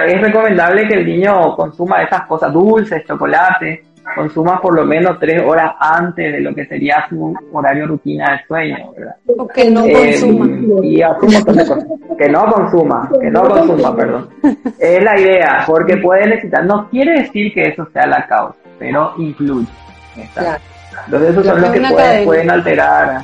[0.05, 3.83] es recomendable que el niño consuma esas cosas dulces, chocolate,
[4.15, 8.47] consuma por lo menos tres horas antes de lo que sería su horario rutina de
[8.47, 9.15] sueño, ¿verdad?
[9.37, 10.45] O que no consuma.
[10.83, 10.97] Y
[12.17, 14.29] que no consuma, que no consuma, perdón.
[14.79, 19.13] Es la idea, porque puede necesitar, no quiere decir que eso sea la causa, pero
[19.17, 19.67] incluye.
[21.05, 21.81] Entonces esos son los que
[22.25, 23.21] pueden, alterar.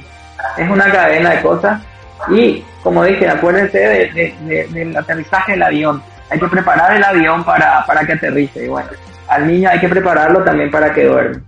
[0.57, 1.81] Es una cadena de cosas.
[2.29, 6.01] Y como dije, acuérdense del aterrizaje del avión.
[6.29, 8.65] Hay que preparar el avión para, para que aterrice.
[8.65, 8.89] Y bueno,
[9.33, 11.41] al niño hay que prepararlo también para que duerma.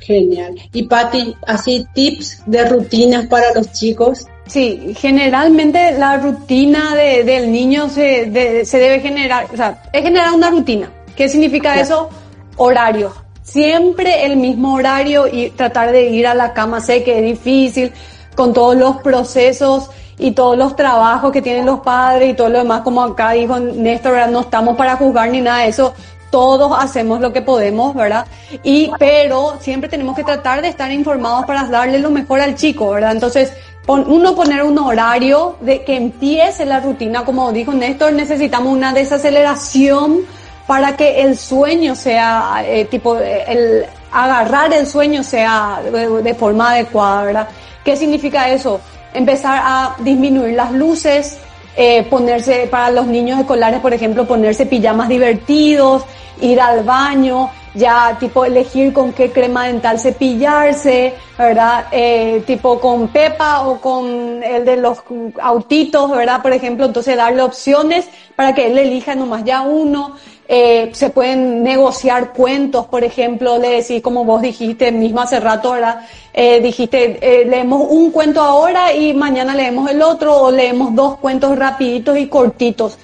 [0.00, 0.54] Genial.
[0.72, 4.26] Y Patti, así tips de rutinas para los chicos.
[4.46, 10.32] Sí, generalmente la rutina de, del niño se, se, debe generar, o sea, es generar
[10.32, 10.90] una rutina.
[11.14, 12.08] ¿Qué significa eso?
[12.56, 13.12] Horario.
[13.42, 16.80] Siempre el mismo horario y tratar de ir a la cama.
[16.80, 17.92] Sé que es difícil
[18.34, 22.58] con todos los procesos y todos los trabajos que tienen los padres y todo lo
[22.58, 25.94] demás, como acá dijo Néstor, no estamos para juzgar ni nada de eso,
[26.30, 28.26] todos hacemos lo que podemos, ¿verdad?
[28.62, 32.90] Y, pero siempre tenemos que tratar de estar informados para darle lo mejor al chico,
[32.90, 33.12] ¿verdad?
[33.12, 33.52] Entonces,
[33.86, 40.20] uno poner un horario de que empiece la rutina, como dijo Néstor, necesitamos una desaceleración
[40.66, 47.24] para que el sueño sea, eh, tipo, el agarrar el sueño sea de, forma adecuada,
[47.24, 47.48] ¿verdad?
[47.84, 48.80] ¿Qué significa eso?
[49.14, 51.38] Empezar a disminuir las luces,
[51.80, 56.02] eh, ponerse para los niños escolares, por ejemplo, ponerse pijamas divertidos,
[56.40, 61.86] ir al baño, ya tipo elegir con qué crema dental cepillarse, ¿verdad?
[61.92, 64.98] Eh, tipo con Pepa o con el de los
[65.40, 66.42] autitos, ¿verdad?
[66.42, 70.16] Por ejemplo, entonces darle opciones para que él elija nomás ya uno.
[70.50, 75.72] Eh, se pueden negociar cuentos, por ejemplo, le decís, como vos dijiste mismo hace rato,
[75.72, 76.06] ¿verdad?
[76.32, 81.18] Eh, dijiste, eh, leemos un cuento ahora y mañana leemos el otro, o leemos dos
[81.18, 82.96] cuentos rapiditos y cortitos.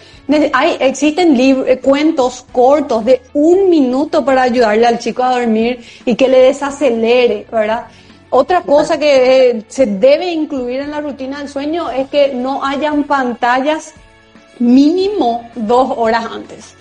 [0.54, 1.38] Hay, existen
[1.82, 7.46] cuentos cortos de un minuto para ayudarle al chico a dormir y que le desacelere,
[7.52, 7.88] ¿verdad?
[8.30, 13.04] Otra cosa que se debe incluir en la rutina del sueño es que no hayan
[13.04, 13.92] pantallas
[14.58, 16.74] mínimo dos horas antes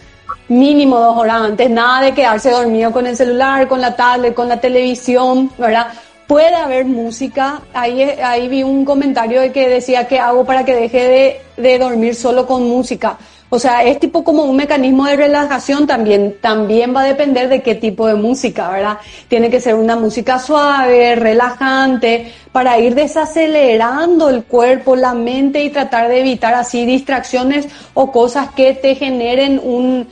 [0.48, 4.48] mínimo dos horas antes, nada de quedarse dormido con el celular, con la tablet, con
[4.48, 5.88] la televisión, ¿verdad?
[6.28, 10.76] Puede haber música, ahí, ahí vi un comentario de que decía que hago para que
[10.76, 13.18] deje de, de dormir solo con música.
[13.56, 16.38] O sea, es tipo como un mecanismo de relajación también.
[16.42, 18.98] También va a depender de qué tipo de música, ¿verdad?
[19.28, 25.70] Tiene que ser una música suave, relajante, para ir desacelerando el cuerpo, la mente y
[25.70, 30.08] tratar de evitar así distracciones o cosas que te generen un,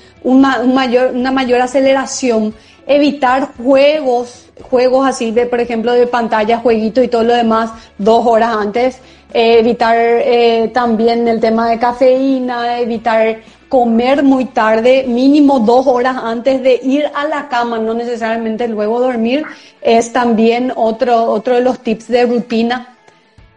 [0.71, 2.53] mayor, una mayor aceleración.
[2.85, 8.23] Evitar juegos, juegos así de, por ejemplo, de pantalla, jueguito y todo lo demás dos
[8.27, 9.01] horas antes
[9.33, 16.61] evitar eh, también el tema de cafeína, evitar comer muy tarde, mínimo dos horas antes
[16.61, 19.45] de ir a la cama, no necesariamente luego dormir,
[19.81, 22.97] es también otro, otro de los tips de rutina.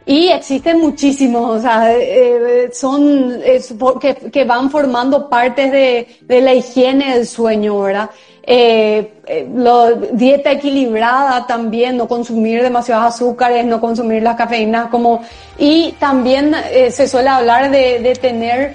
[0.06, 3.40] Y existen muchísimos, o sea, eh, son
[4.00, 8.10] que, que, van formando partes de, de la higiene del sueño, ¿verdad?
[8.46, 15.22] Eh, lo, dieta equilibrada también, no consumir demasiados azúcares, no consumir las cafeínas como,
[15.56, 18.74] y también eh, se suele hablar de, de, tener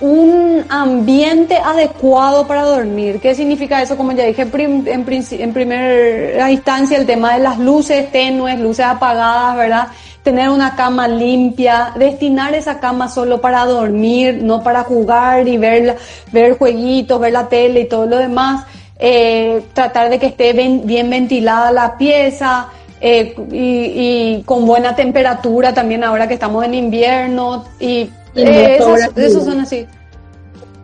[0.00, 3.20] un ambiente adecuado para dormir.
[3.20, 3.98] ¿Qué significa eso?
[3.98, 9.56] Como ya dije en, en primera instancia, el tema de las luces tenues, luces apagadas,
[9.56, 9.88] ¿verdad?
[10.22, 15.98] Tener una cama limpia, destinar esa cama solo para dormir, no para jugar y ver,
[16.32, 18.64] ver jueguitos, ver la tele y todo lo demás
[19.04, 22.68] eh, tratar de que esté bien, ventilada la pieza
[23.00, 28.78] eh, y, con buena temperatura también ahora que estamos en invierno y, eh,
[29.16, 29.88] esos, son así.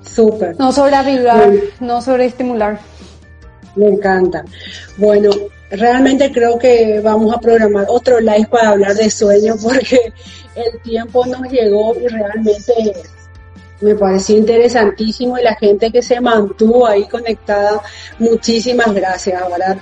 [0.02, 0.58] Súper.
[0.58, 1.48] No sobreavivar,
[1.78, 2.80] no sobreestimular.
[3.76, 4.44] Me encanta.
[4.96, 5.30] Bueno,
[5.70, 10.12] realmente creo que vamos a programar otro live para hablar de sueño porque
[10.56, 12.56] el tiempo nos llegó y realmente
[13.80, 17.80] me pareció interesantísimo y la gente que se mantuvo ahí conectada,
[18.18, 19.78] muchísimas gracias, ¿verdad?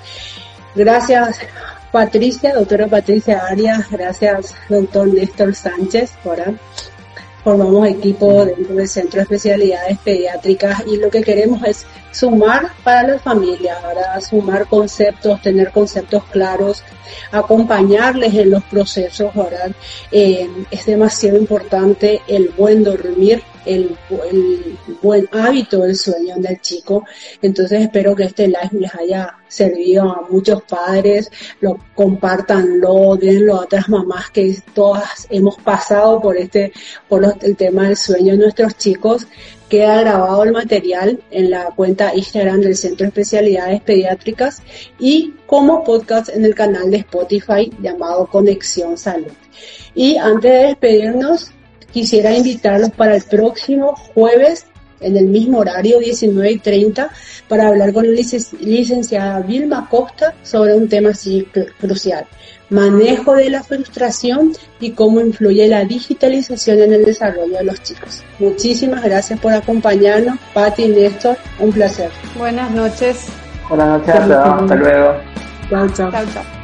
[0.75, 1.39] Gracias
[1.91, 6.53] Patricia, doctora Patricia Arias, gracias doctor Néstor Sánchez, ¿verdad?
[7.43, 11.87] Formamos equipo dentro del Centro de Especialidades Pediátricas y lo que queremos es
[12.17, 14.21] sumar para las familias, ¿verdad?
[14.21, 16.83] Sumar conceptos, tener conceptos claros,
[17.31, 19.73] acompañarles en los procesos, ¿verdad?
[20.11, 23.97] Eh, es demasiado importante el buen dormir, el,
[25.03, 27.05] buen hábito del sueño del chico.
[27.43, 33.61] Entonces espero que este live les haya servido a muchos padres, lo compartanlo, denlo a
[33.63, 36.73] otras mamás que todas hemos pasado por este,
[37.09, 39.27] por el tema del sueño de nuestros chicos.
[39.69, 44.63] Queda grabado el material en la cuenta Instagram del Centro de Especialidades Pediátricas
[44.99, 49.33] y como podcast en el canal de Spotify llamado Conexión Salud.
[49.95, 51.51] Y antes de despedirnos,
[51.93, 54.67] quisiera invitarlos para el próximo jueves
[55.01, 57.11] en el mismo horario, 19 y 30,
[57.49, 58.21] para hablar con la
[58.61, 61.47] licenciada Vilma Costa sobre un tema así
[61.79, 62.27] crucial,
[62.71, 68.23] manejo de la frustración y cómo influye la digitalización en el desarrollo de los chicos.
[68.39, 72.11] Muchísimas gracias por acompañarnos, Patti y Néstor, un placer.
[72.37, 73.27] Buenas noches.
[73.69, 75.15] Buenas noches, hasta luego.
[75.71, 76.11] Chao, chao.
[76.11, 76.56] chao, chao.